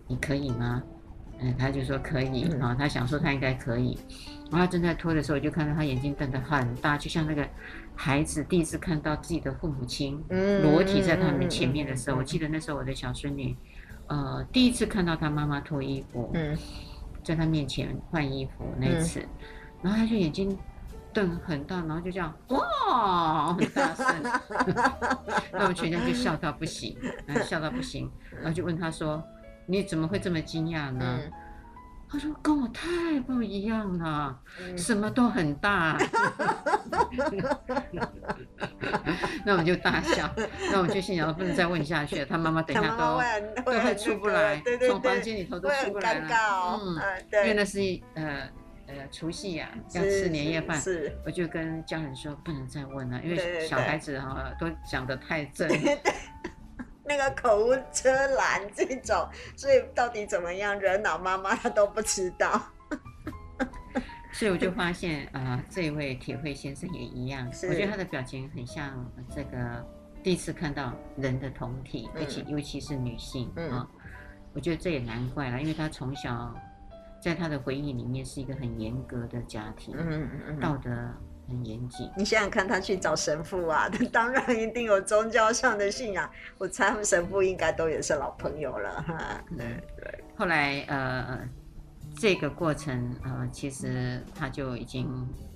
[0.07, 0.83] 你可以吗？”
[1.39, 3.99] 嗯，他就说可以啊，他想说他应该可以。
[4.51, 7.47] 然后他正在脱的时候，我就看到他眼睛瞪得很大，就像那个
[7.95, 10.19] 孩子第一次看到自己的父母亲
[10.63, 12.17] 裸体在他们前面的时候。
[12.17, 13.55] 我记得那时候我的小孙女，
[14.07, 16.31] 呃，第一次看到他妈妈脱衣服。
[16.33, 16.57] 嗯。
[17.27, 19.29] 在他面前换衣服那一次，嗯、
[19.83, 20.57] 然后他就眼睛
[21.13, 24.23] 瞪很大，然后就这样哇，很大声，
[25.51, 26.97] 那我们全家就笑到不行，
[27.45, 29.21] 笑到不行，然后就问他说
[29.67, 31.33] ：“你怎么会这么惊讶呢？”嗯、
[32.09, 35.99] 他说：“跟我太不一样了，嗯、什么都很大。
[39.45, 40.33] ”那我们就大笑，
[40.71, 42.27] 那我就心想不能再问下去了。
[42.27, 43.21] 他妈妈等一下都
[43.63, 46.81] 都会出不来，从房间里头都出不来了。
[46.81, 46.97] 嗯，
[47.33, 47.81] 因为那是
[48.15, 48.49] 呃
[48.87, 55.69] 呃除夕呀，要吃年夜饭，是我就跟家人说不能再问了，因为小孩子哈都讲得太 正，
[57.07, 62.61] 那个口无遮拦这种，所以到底怎么样惹恼妈妈，她都不知道。
[64.33, 69.83] 所以我就发现啊、呃，这一位铁慧先生也一样，我觉得他的表情很像这个
[70.23, 73.89] 第一次看到人的同体，而且、嗯、尤其是女性啊、嗯哦，
[74.53, 76.55] 我觉得这也难怪了，因为他从小
[77.19, 80.91] 在他的回忆里面是一个很严格的家庭，嗯嗯嗯，道德
[81.49, 82.11] 很严谨。
[82.17, 89.45] 你想想看，他去找神父啊，他 当然一定有宗教上的信仰，我猜他们神父应该都也是老朋友了哈。
[89.57, 91.39] 对对，后来呃。
[92.19, 95.07] 这个过程，呃，其实他就已经，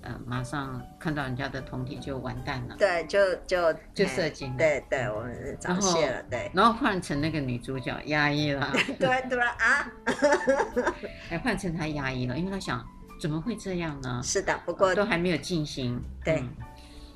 [0.03, 2.77] 呃，马上看到人家的胴体就完蛋了。
[2.77, 4.55] 对，就就就射精。
[4.59, 6.23] 对对，我们早泄了。
[6.25, 6.51] 对。
[6.53, 8.71] 然后换成那个女主角压抑了。
[9.01, 9.91] 对对啊。
[11.31, 12.87] 哎，换成她压抑了，因为她想，
[13.21, 14.21] 怎么会这样呢？
[14.25, 16.03] 是的，不过都还没有进行。
[16.25, 16.43] 对，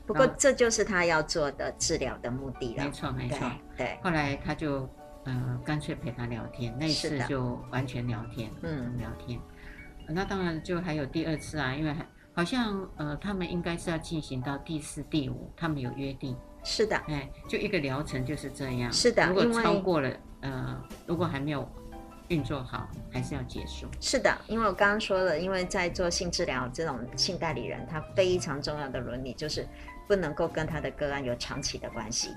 [0.07, 2.85] 不过这就是他要做的治疗的目的了。
[2.85, 3.51] 没错，没错。
[3.77, 4.89] 对，后来他就
[5.25, 9.41] 呃干脆陪他聊天，那一次就完全聊天，嗯，聊天。
[10.07, 11.97] 那当然就还有第二次啊，因为
[12.35, 16.37] 好像呃他们应该是要进行到第四、第五，他们有约定。
[16.63, 18.93] 是的，哎，就一个疗程就是这样。
[18.93, 21.67] 是的，如果超过了，呃，如果还没有
[22.29, 23.87] 运作好，还是要结束。
[24.01, 29.67] 是的，因为我刚刚说了，因为在做性治疗这种性代理人，他非常重要的伦理就是
[30.09, 32.31] 不能够跟他的个案有长期的关系，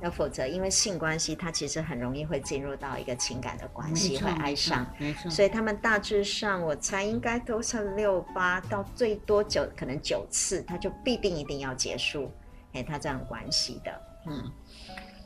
[0.00, 4.86] 那否则因为性关系，他其实很容易会进入到一个情感的关系，会爱上。
[4.98, 5.30] 没错。
[5.30, 12.32] 所以他们大致上，我猜应该都是六八到最多九，可能九次，他就必定一定要结束。
[12.74, 14.52] 哎，他这样关系的，嗯，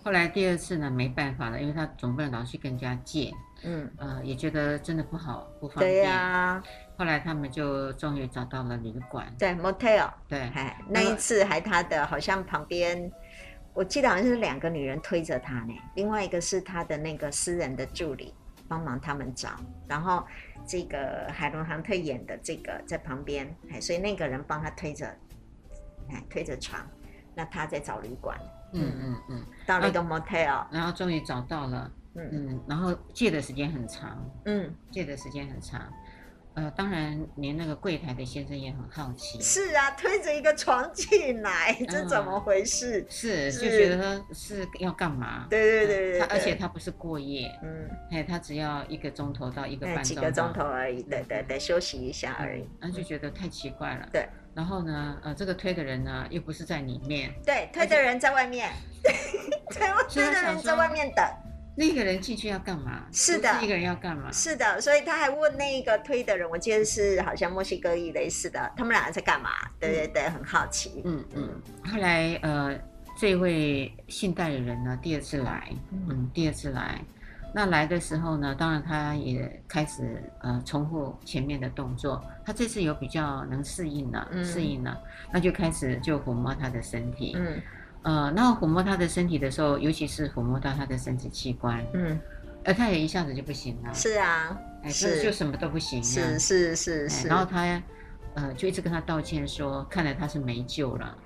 [0.05, 3.33] 后来第二次呢，没办法了，因为他总不能老去跟人家借，
[3.64, 5.90] 嗯，呃，也觉得真的不好，不方便。
[5.90, 6.62] 对呀、啊。
[6.96, 10.11] 后来他们就终于找到了旅馆，对，motel。
[10.29, 13.11] 对，哎，那一次还他的好像旁边，
[13.75, 18.35] 我记得好像是两个女人推着他呢，另外一个是他的那个私人的助理
[18.68, 19.51] 帮忙他们找，
[19.88, 20.25] 然后
[20.66, 25.07] 这个海伦杭特演的这个在旁边，哎，所以那个人帮他推着，
[26.11, 26.81] 哎，推着床。
[27.35, 28.38] 那他在找旅馆，
[28.75, 35.81] 嗯嗯嗯，到了一个 motel，然后终于找到了，嗯嗯，然后借的时间很长，嗯，借的时间很长，
[36.55, 43.07] 呃，当然连那个柜台的先生也很好奇，是啊，推着一个床进来，这怎么回事？
[43.09, 45.46] 是就觉得他是要干嘛？
[45.48, 54.29] 对对对对，他而且他不是过夜，嗯，哎，他只要一个钟头到一个半钟头，几个钟头而已，对对对，休息一下而已，那就觉得太奇怪了，对。
[54.55, 57.33] 然后呢，呃，这个推的人呢，又不是在里面。
[57.42, 58.70] 对，推的人在外面。
[59.03, 61.25] 对，推的人在外面等。
[61.75, 63.05] 那个人进去要干嘛？
[63.13, 64.31] 是的，一个人要干嘛？
[64.31, 69.51] 是的，所以他还问那个推的人，我记得是好像墨西哥裔类似的，他们两个在干嘛？
[69.81, 71.03] 对对对，很好奇。
[71.05, 71.49] 嗯嗯。
[71.91, 72.79] 后来呃，
[73.19, 77.01] 这位信代理人呢，第二次来，嗯，第二次来。
[77.55, 82.23] 那来的时候呢，当然他也开始呃重复前面的动作。
[82.47, 84.99] 他这次有比较能适应了，嗯、适应了，
[85.31, 87.35] 那就开始就抚摸他的身体。
[87.37, 87.61] 嗯，
[88.03, 92.19] 呃，那抚摸他的身体的时候，尤其是抚摸到他的生殖器官，嗯，
[92.65, 93.95] 而他也一下子就不行了。
[93.95, 96.03] 是啊，哎，是就什么都不行。
[96.03, 97.29] 是是是是。
[97.29, 97.83] 然后他
[98.35, 101.17] 呃就一直跟他道歉说，看来他是没救了。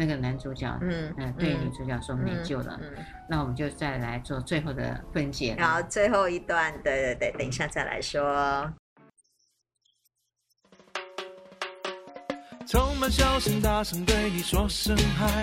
[0.00, 5.56] 那个男主角，嗯嗯，对女主角说没救了，嗯，那我们就再来做最后的分解。
[5.58, 8.72] 然后最后一段，对对对，等一下再来说。
[12.64, 15.42] 充满笑声，大声对你说声嗨，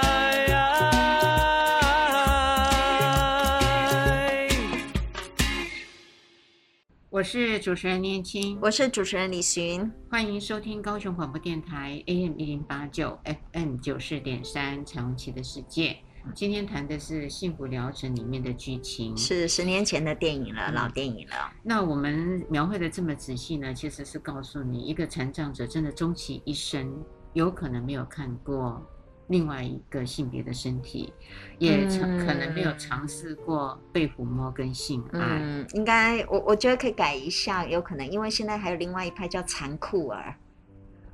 [7.21, 13.15] 我是主持人念青，我是主持人李寻，欢迎收听高雄广播电台 AM 一零八九
[13.53, 15.89] FM 九四点三《彩虹旗的世界》。
[16.33, 21.53] 今天谈的是《幸福疗程》里面的剧情，是十年前的电影了，嗯、老电影了。
[21.61, 28.83] 那我们描绘的这么仔细呢，其实是告诉你，一个残障者真的终其一生，有可能没有看过
[29.31, 31.11] 另外一个性别的身体，
[31.57, 35.19] 也可能没有尝试过被抚摸跟性爱。
[35.19, 40.35] 嗯，应该我我觉得可以改一下，有可能，因为现在还有另外一派叫残酷儿。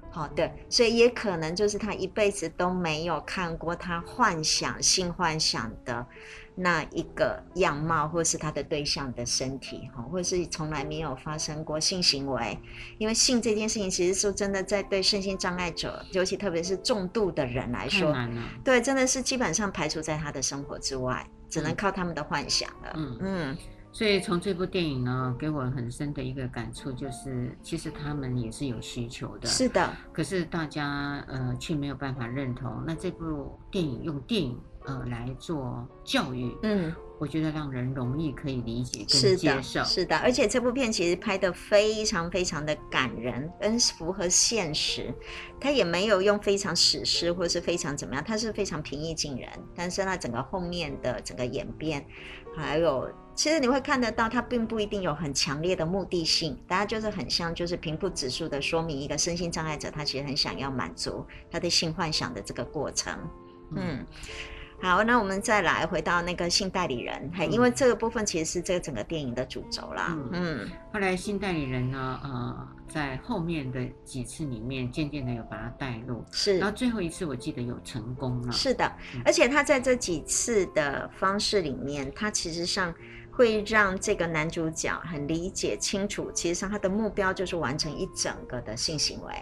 [0.09, 6.03] 好的，所以也可能就是他一辈子都没有看过他幻想性幻想的
[6.59, 12.57] 那一个样貌，或是他的对象的身体，哈，或是从来没有发生过性行为。
[12.97, 18.11] 因为性这件事情，其实说真的，在对身心障碍者，尤其特别是重度的人来说，
[18.63, 22.93] 对，真的是基本上排除在他的生活之外，只能靠他们的幻想了。
[22.95, 23.57] 嗯嗯。
[23.93, 29.47] 所以从这部电影呢，给我很深的一个感触就是，其实他们也是有需求的。
[29.47, 29.91] 是的。
[30.13, 32.83] 可是大家呃却没有办法认同。
[32.85, 39.61] 那这部电影用电影呃来做教育，嗯，我觉得让人容易可以理解跟接受。
[39.61, 40.17] 是的，是的。
[40.17, 45.13] 而且这部片其实拍得非常非常的感人，跟符合现实。
[45.59, 49.47] 他也没有用非常史诗或是非常怎么样，他是非常平易近人。
[49.75, 52.03] 但是那整个后面的整个演变，
[52.55, 53.07] 还有。
[53.35, 63.13] 其实你会看得到，它并不一定有很强烈的目的性，大家就是很像，就是平铺指数的说明一个身心障碍者，他其实很想要满足他的性幻想的这个过程。
[63.75, 64.03] 嗯，
[64.79, 70.09] 好，那我们再来回到那个性代理人，因为这个部分其实是这个整个电影的主轴啦。
[70.11, 78.51] 嗯，嗯后来性代理人呢，呃，在后面的几次里面，渐渐的有把他带入，是，然后最后一次我记得有成功了。
[78.51, 78.85] 是的，
[79.15, 82.93] 嗯、而且他在这几次的方式里面，他其实上
[83.31, 89.33] 会让这个男主角很理解清楚，其实上他的目标就是完成一整个的性行为，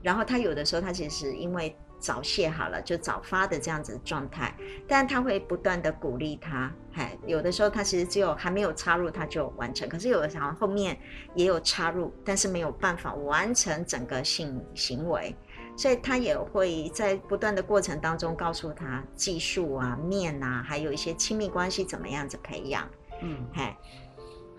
[0.00, 1.76] 然后他有的时候他其实因为。
[2.06, 4.54] 早泄好了就早发的这样子的状态，
[4.86, 10.96] 但他会不断的鼓励他，嗨，有的时候他其实只有还没有插入他就完成，可是有的时候后面
[11.34, 15.34] 也有插入，但是没有办法完成整个性行为，
[15.76, 22.88] 所以他也会在不断的过程当中告诉他技术啊、面啊，还有一些亲密关系怎么样子培养，
[23.20, 23.76] 嗯，嗨。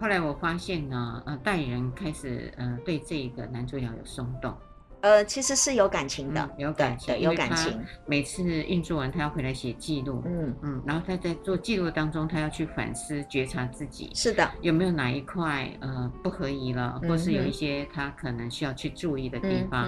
[0.01, 4.53] 后来我发现呢，呃，代理人开始呃对这个男主角有松动。
[5.01, 7.79] 呃，其实是有感情的，嗯、有感情，有感情。
[8.05, 19.87] 每次运作完，他要回来写记录，嗯嗯，然后他在做记录当中，他要去反思、觉察自己，是的，有没有哪一块呃不合宜了，或是有一些他可能需要去注意的地方。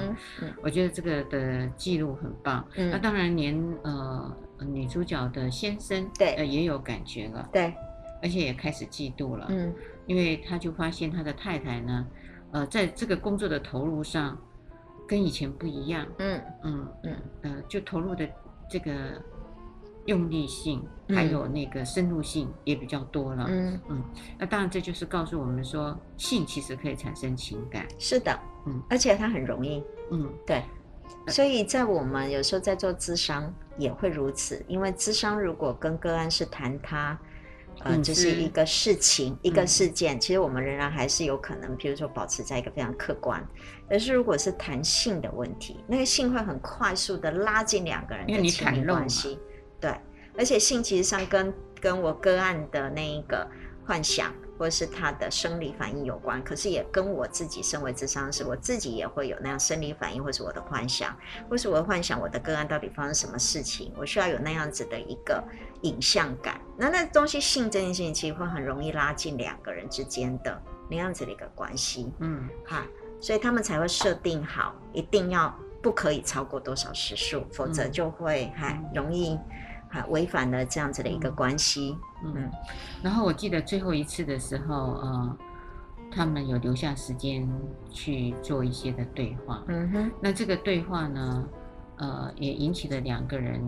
[0.61, 2.63] 我觉得这个的记录很棒。
[2.75, 4.37] 嗯、那当然连，连呃
[4.67, 7.73] 女主角的先生对呃也有感觉了，对，
[8.21, 9.73] 而且也开始嫉妒了，嗯，
[10.05, 12.07] 因为他就发现他的太太呢，
[12.51, 14.37] 呃，在这个工作的投入上。
[15.09, 16.39] 跟以前不一样，嗯。
[16.63, 18.29] 嗯嗯，呃，就投入的
[18.69, 18.93] 这个
[20.05, 23.79] 用力性，还有那个深入性也比较多了，嗯。
[23.89, 24.03] 嗯，
[24.37, 30.63] 那当然这就是告诉我们说，性其实可以产生情感，是的，嗯，而且它很容易，嗯，对，
[31.27, 37.19] 所以在我们有时候在做咨商也会如此，因为咨商如果跟个案是谈他。
[37.83, 40.19] 呃，这是一个事情，嗯、一个事件。
[40.19, 43.45] 其实我们仍然还是有可能，比如说保持在一个非常客观。
[43.89, 49.39] 而是如果是谈性的问题，那个性会很快速的拉近两个人的亲密关系。
[49.79, 49.91] 对，
[50.37, 53.47] 而且性其实上跟跟我个案的那一个
[53.85, 54.31] 幻想。
[54.59, 61.17] 或者是他的生理反应有关，可是也跟我自己身为智商师，我自己也会有那样生理反应，或是我的幻想，
[61.49, 65.41] 或是我的幻想我的个案到底发生什么事情，我需要有那样子的一个
[65.83, 66.59] 影像感。
[66.77, 72.11] 那那东西性这件事情，其实会很容易拉近两个人之间的那样子的一个关系。
[72.19, 72.85] 嗯，哈，
[73.21, 79.39] 所以他们才会设定好，一定要不可以超过多少时数，否则就会还容易。
[79.89, 81.97] 啊，违反了这样子的一个关系。
[82.23, 82.51] 嗯，嗯，
[83.03, 85.37] 然后我记得最后一次的时候，呃，
[86.11, 87.47] 他们有留下时间
[87.89, 89.63] 去做一些的对话。
[89.67, 91.47] 嗯哼，那这个对话呢，
[91.97, 93.61] 呃，也引起了两个人，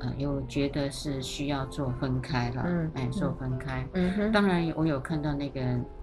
[0.00, 2.62] 呃，又觉得是需要做分开了。
[2.66, 3.86] 嗯，哎，做分开。
[3.94, 5.60] 嗯哼，当然我有看到那个。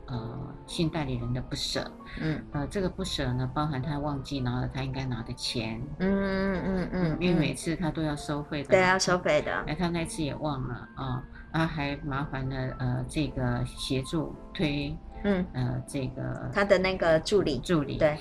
[0.08, 1.90] 呃，性代理人的不舍，
[2.22, 18.18] 嗯，呃，这个不舍呢，包含他忘记拿了他应该拿的钱，嗯嗯嗯嗯，因为每次他都要收费的，对，要收费的，哎，他那次也忘了啊，他还麻烦了呃这个协助推，嗯，呃这个他的那个助理助理，对，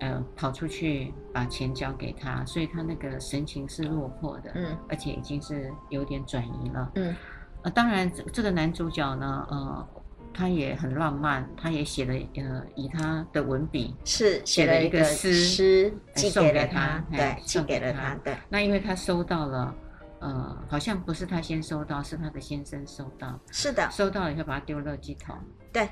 [0.00, 7.16] 呃跑出去把钱交给他，所以他那个神情是落魄的，嗯，而且已经是有点转移了，嗯，
[7.62, 9.88] 呃，当然这这个男主角呢，呃。
[10.34, 18.14] 他也很浪漫，他也写了呃，以他的文笔是写了一个诗诗寄给了他，对，寄给了他。
[18.24, 19.74] 对，那因为他收到了，
[20.20, 23.38] 呃，好像不是他先收到，是他的先生收到。
[23.50, 25.36] 是的，收到了以后把它丢垃圾桶。
[25.72, 25.88] 对，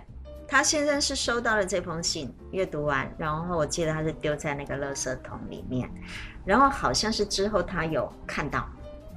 [0.49, 5.91] 他先生是收到了这封信，阅读完，然后我记得他是丢在那个垃圾桶里面，
[6.45, 8.69] 然后好像是之后他有看到，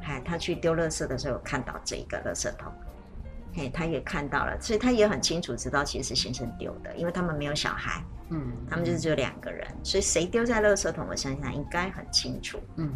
[0.03, 2.71] 哎，他去丢垃圾的时候有看到这一个垃圾桶。
[3.55, 12.91] 嘿，他也看到了，所以他也很清楚知道其实是先生丢的，因为他们没有小孩，嗯，他们就是只有两个人，所以谁丢在垃圾桶，我想想应该很清楚，嗯，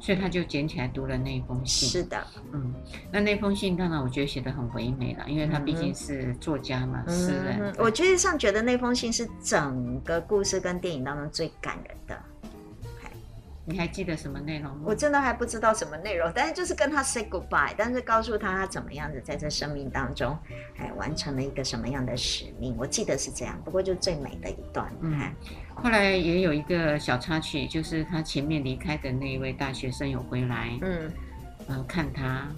[0.00, 2.74] 所以他就捡起来读了那一封信，是的，嗯，
[3.12, 12.20] 那那封信当然我觉得写的很唯美了，因为他毕竟是作家嘛，诗人，嗯，我觉得上觉得那封信是整个故事跟电影当中最感人的。
[13.70, 14.82] 你还记得什么内容吗？
[14.84, 20.36] 我真的还不知道什么内容，但是就是跟他 say goodbye，但是告诉他他怎么样子在这生命当中，
[20.76, 22.74] 哎，完成了一个什么样的使命。
[22.76, 24.90] 我记得是这样，不过就最美的一段。
[25.02, 25.20] 嗯，
[25.76, 31.12] 后来也有一个小插曲，就是他前面离开的那一位大学生有回来，嗯，
[31.68, 32.48] 呃，看他，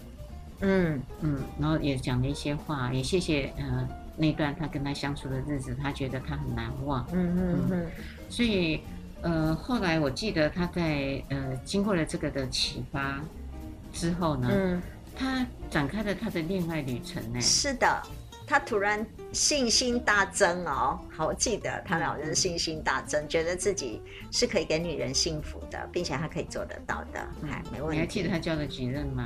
[0.60, 3.86] 嗯嗯，然后也讲了一些话，也谢谢呃
[4.16, 7.06] 那段他跟他相处的日子，他觉得他很难忘。
[7.12, 7.86] 嗯嗯嗯，
[8.30, 8.80] 所以。
[9.22, 13.20] 呃，后来我记得他在呃经过了这个的启发
[13.92, 14.82] 之后呢，嗯，
[15.16, 17.40] 他展开了他的恋爱旅程呢。
[17.40, 18.02] 是的，
[18.46, 20.98] 他突然信心大增哦。
[21.08, 27.20] 好，我记得他好像是信心大增，觉得自己是可以给女人幸福的，并且他可以做得到的。
[27.48, 27.96] 哎，没问题。
[27.96, 29.24] 你还记得他交的几任吗？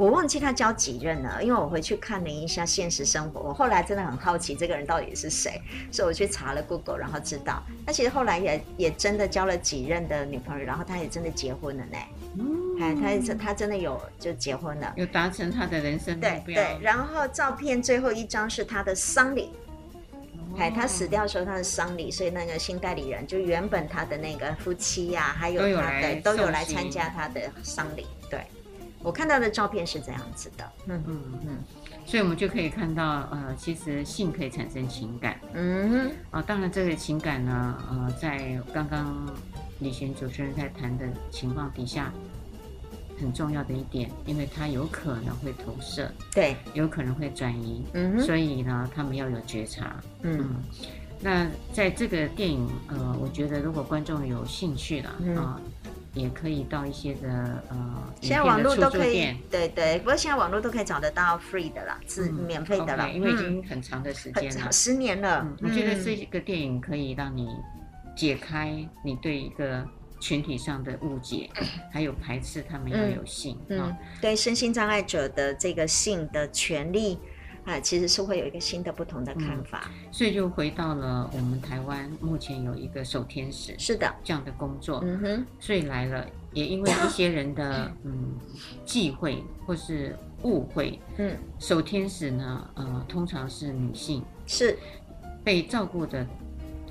[0.00, 5.60] 我忘记他交几任了，因为我回去看了一下现实生活，我后来真的很好奇这个人到底是谁，
[5.92, 11.98] 所以我去查了 Google，然后知道，他其实后来也也真的交了几任的女朋友，然后他也真的结婚了呢。
[12.38, 16.30] 嗯，哎，他他真的有就结婚了，有达成他的人生目标。
[16.46, 19.50] 对对，然后照片最后一张是他的丧礼。
[20.58, 28.06] 哎，他死掉的时候他的丧礼，所以那个新代理人就原本他的那个夫妻呀、啊，还有他的都有来参加他的丧礼。
[28.30, 28.40] 对，
[29.02, 30.72] 我看到的照片是这样子的。
[30.86, 31.58] 嗯嗯嗯，
[32.06, 35.40] 所以我们就可以看到，呃，其实性可以产生情感。
[35.54, 39.26] 嗯哼，啊，当然这个情感呢，呃，在刚刚
[39.78, 42.12] 李璇主持人在谈的情况底下。
[43.20, 50.56] 很重要的一点，因为它有可能会投射，对，有可能会转移，嗯哼，所以呢，他们要有觉察，嗯，嗯，
[51.20, 55.36] 那在这个电影，呃，我觉得如果观众有兴趣了，啊、嗯。
[55.36, 55.60] 呃，
[56.14, 67.48] 也可以到一些的，呃，现在网络都可以，对对，不过现在网络都可以找得到 free 的啦，是免费的啦，因为已经很长的时间了，嗯、十年了、嗯，我觉得这个电影可以让你
[68.16, 69.86] 解开你对一个。
[70.22, 71.48] 群体上的误解，
[71.90, 73.96] 还有排斥，他们要有性嗯。
[74.20, 77.18] 对身心障碍者的这个性的权利
[77.64, 79.90] 啊，其实是会有一个新的不同的看法。
[79.90, 85.00] 嗯、所以就回到了我们台湾目前有一个守天使，是的，这样的工作。
[85.04, 88.34] 嗯哼，所以来了，也因为一些人的 嗯
[88.84, 94.76] 忌讳或是误会，嗯，守天使呢，呃，通常是女性，是
[95.44, 96.26] 被照顾的。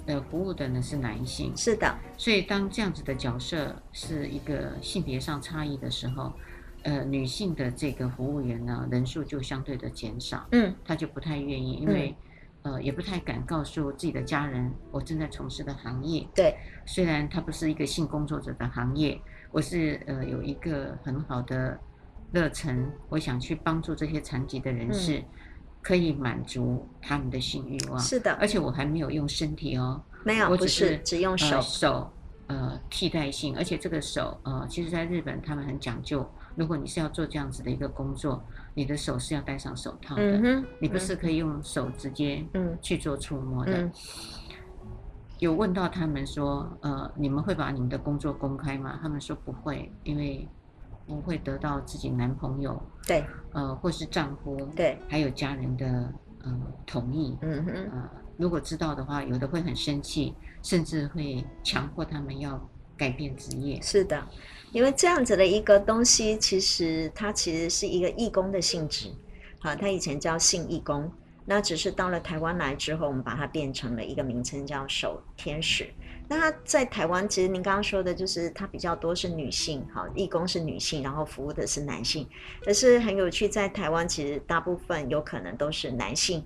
[0.06, 6.34] 呃，服务的呢是男性，是的，所以当这样子的角色是一个性别上差异的时候，
[6.84, 12.16] 呃，女性的这个服务员呢人数就相对的减少，嗯，她就不太愿意，因为、
[12.64, 16.56] 嗯、呃也不太敢告诉自己的家人我正在从事的行业，对，
[16.86, 19.20] 虽然它不是一个性工作者的行业，
[19.52, 21.80] 我是呃有一个很好的
[22.32, 25.20] 热忱，我想去帮助这些残疾的人士。
[25.20, 25.26] 嗯
[25.82, 32.14] 可以满足他们的性欲望，是的，而且我还没有用身体哦，没有，我只是，是只用手，呃、手，
[32.48, 38.44] 呃，替代性，而且这个手，呃，其实在日本他们很讲究，如果你是要做这样子的一个工作，
[38.74, 43.82] 你的手是要戴上手套的，嗯，你不是可以用手直接嗯去做触摸的。
[43.82, 43.92] 嗯、
[45.40, 49.00] 有问到他们说，呃，你们会把你们的工作公开吗？
[49.02, 50.48] 他们说不会，因为。
[51.08, 62.64] 不会得到自己男朋友对，呃，或是丈夫对，还有家人的呃同意，嗯哼，呃，如果知道的话，有的会很生气，甚至会强迫他们要
[62.96, 63.82] 改变职业。
[63.82, 64.24] 是的，
[64.72, 69.10] 因为这样子的一个东西，其实它其实是一个义工的性质，
[69.60, 71.12] 好，它以前叫性义工，
[71.46, 75.90] 那只是到了台湾来之后，我们把它变成了一个名称叫守天使。
[76.28, 82.28] 那在台湾，其实您刚刚说的，就是它比较多是女性，好，义工是女性，然后服务的是男性。
[82.64, 86.46] 可是很有趣，在台湾其实大部分有可能都是男性，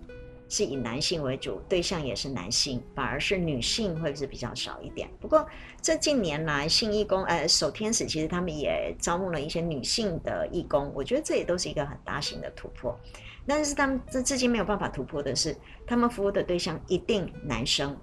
[0.50, 5.10] 是以男性为主，对象也是男性，反而是女性会是比较少一点。
[5.20, 5.46] 不过
[5.82, 12.98] 这近年来，性义工，呃，守天使其实他们也招募了一些女性的义工，我觉得这也都是一个很大型的突破。
[13.46, 17.98] 但是他们这至今没有办法突破的是，他们服务的对象一定男生。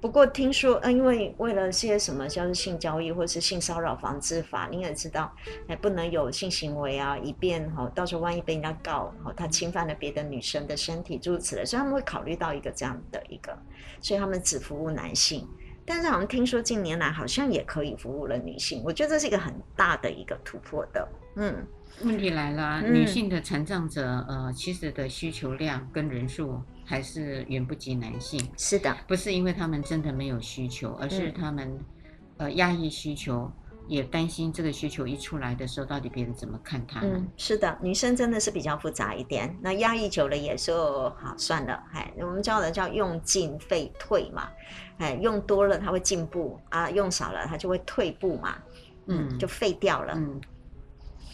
[0.00, 5.34] 不过听说，呃，因为为了些什么，像是性交易或是性骚扰防治法，你也知道，
[5.66, 13.58] 哎，不能有性行为啊，以便哈，到时候万一被人家告，哈，他侵犯了别的女生的身体，诸如此类，所以他们会考虑到一个这样的一个，
[14.00, 15.48] 所以他们只服务男性。
[15.84, 21.08] 但是好像听说近年来好像也可以服务了女性，我觉得这是一个很大的一个突破的。
[21.34, 21.66] 嗯，
[22.04, 26.62] 问题来了，女性的残障者，呃，其实的需求量跟人数。
[26.88, 33.52] 还是远不及男性，是的，不是因为他们真的没有需求，而是他们，嗯、呃，压抑需求，
[33.86, 37.16] 也担心这个需求一出来的时候，到底别人怎么看他们。
[37.16, 44.48] 嗯，是的，女生真的是比较复杂一点，那压抑久了也就好算了，哎，我们叫的叫用进废退嘛，
[44.96, 48.56] 哎，用多了它会进步啊，用少了它就会退步嘛，
[49.08, 50.40] 嗯，嗯就废掉了，嗯。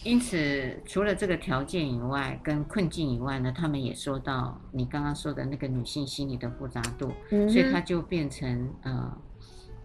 [0.05, 9.19] 因此，除了这个条件以外，跟困境以外呢，他们也说到你刚刚说的那个女性心理的复杂度，嗯、所以它就变成呃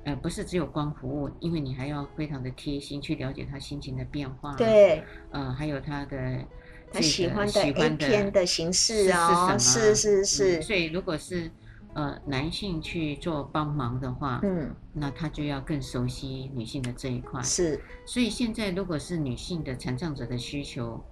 [0.03, 6.45] 呃，不是只有光服务，因为你还要非常的贴心去了解她心情的变化，对，呃，还有她的
[6.91, 11.49] 她喜欢的 A 片的形式啊、哦，是是是，是、嗯，所以如果是。
[11.95, 17.41] 呃，男性去做帮忙的话，嗯，那他就要更熟悉女性的这一块。
[17.41, 21.03] 是，所以现在如果是女性的残障者的需求，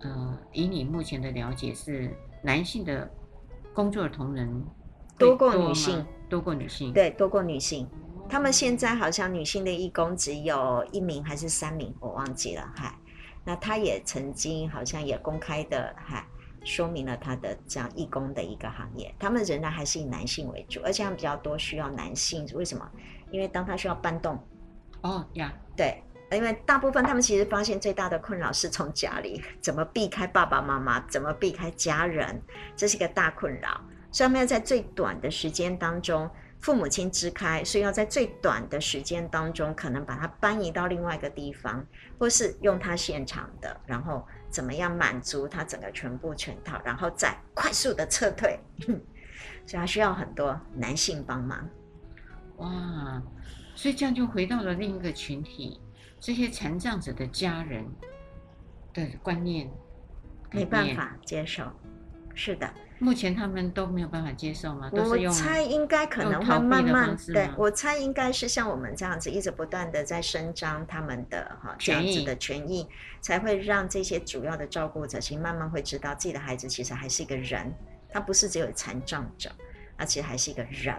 [0.00, 3.08] 呃，以你目前的了解是男性的
[3.72, 4.64] 工作同仁
[5.16, 7.88] 多过女性，多过女性，对，多过女性。
[8.28, 12.94] 他们现在好像女性的义工只有一名还是三名，我忘记了，嗨。
[13.42, 16.26] 那他也曾经好像也公开的哈
[16.64, 22.88] 说明了他的这样义工的一个行业，他们仍然还是以男性为主，而且他们比较多需要男性，为什么？
[23.30, 24.38] 因为当他需要搬动，
[25.02, 26.02] 哦呀，对，
[26.32, 32.42] 因为大部分他们其实发现最大的困扰是从家里 怎么避开爸爸妈妈，怎么避开家人，
[32.76, 33.80] 这是一个大困扰，
[34.10, 36.28] 所以他们要在最短的时间当中。
[36.60, 41.82] 父母亲支开，所以要在最短的时间当中，可能把他搬移到另外一个地方，
[42.18, 48.58] 或是用他现场的，然后怎么样满足他整个全部全套，然后再快速的撤退，
[49.64, 51.68] 所以他需要很多男性帮忙。
[52.56, 53.22] 哇，
[53.74, 55.80] 所以这样就回到了另一个群体，
[56.18, 57.86] 这些残障者的家人
[58.92, 59.70] 的观念，
[60.50, 61.70] 没办法接受，
[62.34, 62.68] 是的。
[63.00, 64.90] 目前他们都没有办法接受吗？
[64.90, 72.86] 都是用我猜应该可能会慢慢对，我猜应该是像我们这样子，一直不断的在伸张他们的哈这样子的权益，
[73.22, 77.74] 才会让这些主要的照顾者其实慢慢会知道自己的孩子其实还是一个人，
[78.10, 79.50] 他不是只有残障者，
[79.96, 80.94] 而且还是一个人。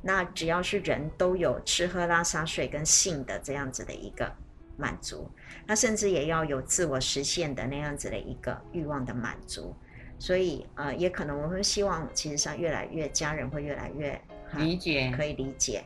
[0.00, 4.32] 那只要是人都有吃喝拉撒睡跟性的这样子的一个
[4.76, 5.28] 满足，
[5.66, 9.76] 那甚至也要有自我实现的那样子的一个欲望的满足。
[10.22, 14.16] 所以，呃，也可能我们希望，其实上越来越家人会越来越
[14.56, 15.82] 理解，可以理解。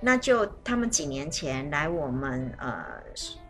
[0.00, 3.02] 那就他们几年前来我们，呃，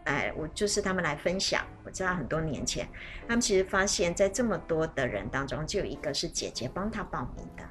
[0.05, 1.62] 哎，我就是他们来分享。
[1.84, 2.88] 我知道很多年前，
[3.28, 7.62] 他们其实发现，在这么多的人当中，就有一个是姐姐帮他报名的。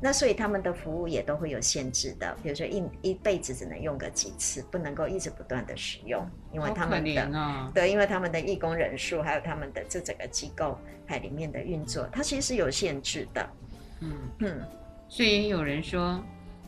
[0.00, 13.50] 那所以他们的服务也都会有限制的，比如说一一辈子只能用个几次，不能够一直不断的使用，因为他们的、哦、对，因为他们的义工人数，还有他们的这整个机构还里面的运作，它其实是有限制的。
[14.00, 14.60] 嗯嗯，
[15.08, 16.22] 所以也有人说。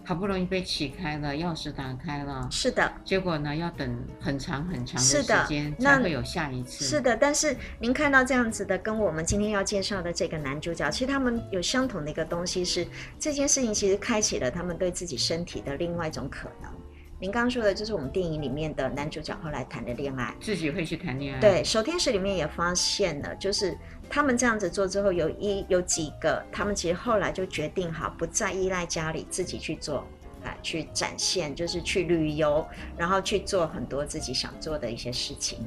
[0.06, 2.92] 好不容易被启开了，钥匙打开了，是的。
[3.04, 6.84] 结果呢，要等很长很长的时间才会有下一次。
[6.84, 16.70] 是的，但是您看到这样子的，跟我们今天要介绍的这个男主角，其实他们有相同的一个东西是，是这件事情其实开启了他们对自己身体的另外一种可能。
[17.18, 21.40] 您刚刚说的就是我们电影里面的男主角后来谈的恋爱，自己会去谈恋爱。
[21.40, 23.76] 对，守天使里面也发现了，就是
[24.10, 30.06] 他们这样子做之后，有一有几个，他们其实后来就决定好，不再依赖家里，自己去做，
[30.44, 32.66] 啊，去展现，就是去旅游，
[32.98, 35.64] 然后去做很多自己想做的一些事情，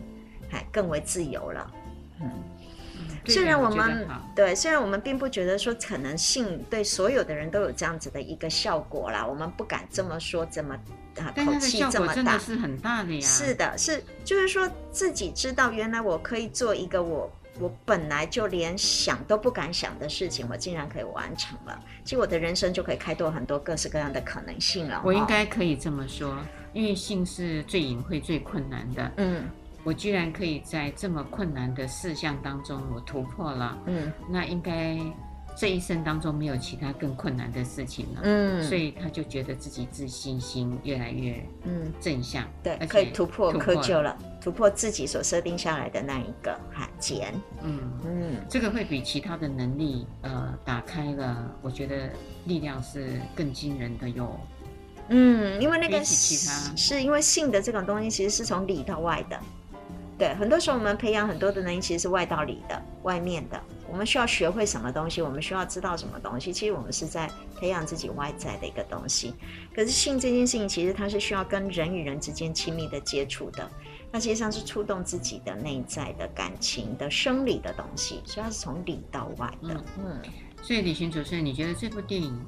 [0.51, 1.71] 还更为自由了。
[2.21, 2.31] 嗯。
[3.25, 10.75] 虽然我们对，虽然我们并不觉得说可能性对所有的人都有这样子的一个效果啦，我们不敢这么说，这么
[11.20, 13.22] 啊口气这么大，真的是很大的呀。
[13.22, 25.01] 是的，是就是说自己知道，原来我可以做一个我我本来就连想都不敢想的事情，我竟然可以完成了，其实我的人生就可以开拓很多各式各样的可能性了。
[25.05, 26.38] 我应该可以这么说，
[26.74, 29.11] 因为性是最隐晦、最困难的。
[29.17, 29.43] 嗯。
[29.86, 33.78] 我居然可以在这么困难的事项当中，我突破了。
[33.86, 34.99] 嗯，那应该
[35.60, 38.22] 这一生当中没有其他更困难的事情了。
[38.24, 47.34] 嗯，所以他就觉得自己自信心越来越嗯正向，对，可以突破窠臼了，突破自己所设定下来的那一个哈茧。
[47.62, 52.10] 嗯嗯，这个会比其他的能力呃打开了，我觉得
[52.45, 54.39] 力量是更惊人的哟。
[55.10, 59.38] 嗯，因为那个是因为性的这种东西，其实是从里到外的。
[60.18, 63.62] 对，很多时候我们培养很多的能力，其实是外到里的，外面的。
[63.91, 69.33] 我们需要学会什么东西，我们需要知道什么东西，其实我们是在培养自己外在的一个东西。
[69.75, 73.69] 可是性这件事情，其实它是需要跟人与人之间亲密的接触的，
[74.11, 79.83] 那实际上是触动自己的内在的感情的生理的东西，所以它是从里到外的。
[79.97, 80.21] 嗯，
[80.61, 82.39] 所以李行主持人，你觉得这部电影？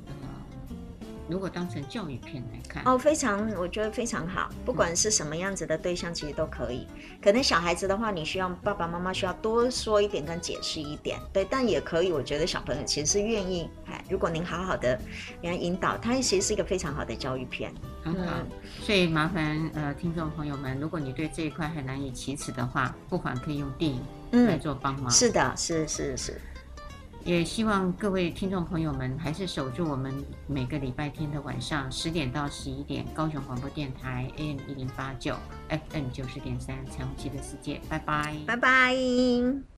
[1.31, 4.49] 如果当成教育片来看，哦，非常，我觉得非常好。
[4.65, 6.85] 不管是什么样子的对象，其实都可以。
[7.23, 11.47] 可能小孩子的话，你需要爸爸妈妈需要多说一点跟解释一点，对。
[11.49, 13.69] 但也可以，我觉得小朋友其实是愿意。
[13.85, 14.99] 哎，如果您好好的
[15.41, 17.73] 给引导，他其实是一个非常好的教育片。
[18.03, 18.33] 很好。
[18.37, 18.47] 嗯，
[18.81, 24.03] 所以麻烦呃听众朋友们，如果你对这一块很难以启齿的话，不妨可以用电影
[24.47, 25.09] 来做帮忙。
[25.09, 26.41] 嗯，是的，是是是。
[27.23, 30.13] 也希望各位听众朋友们还是守住我们
[30.47, 35.35] 每个礼拜天的晚上十点到十一点，高雄广播电台 AM 一零八九
[35.69, 39.70] ，FM 九十点三，彩虹旗的世界，拜拜，拜拜。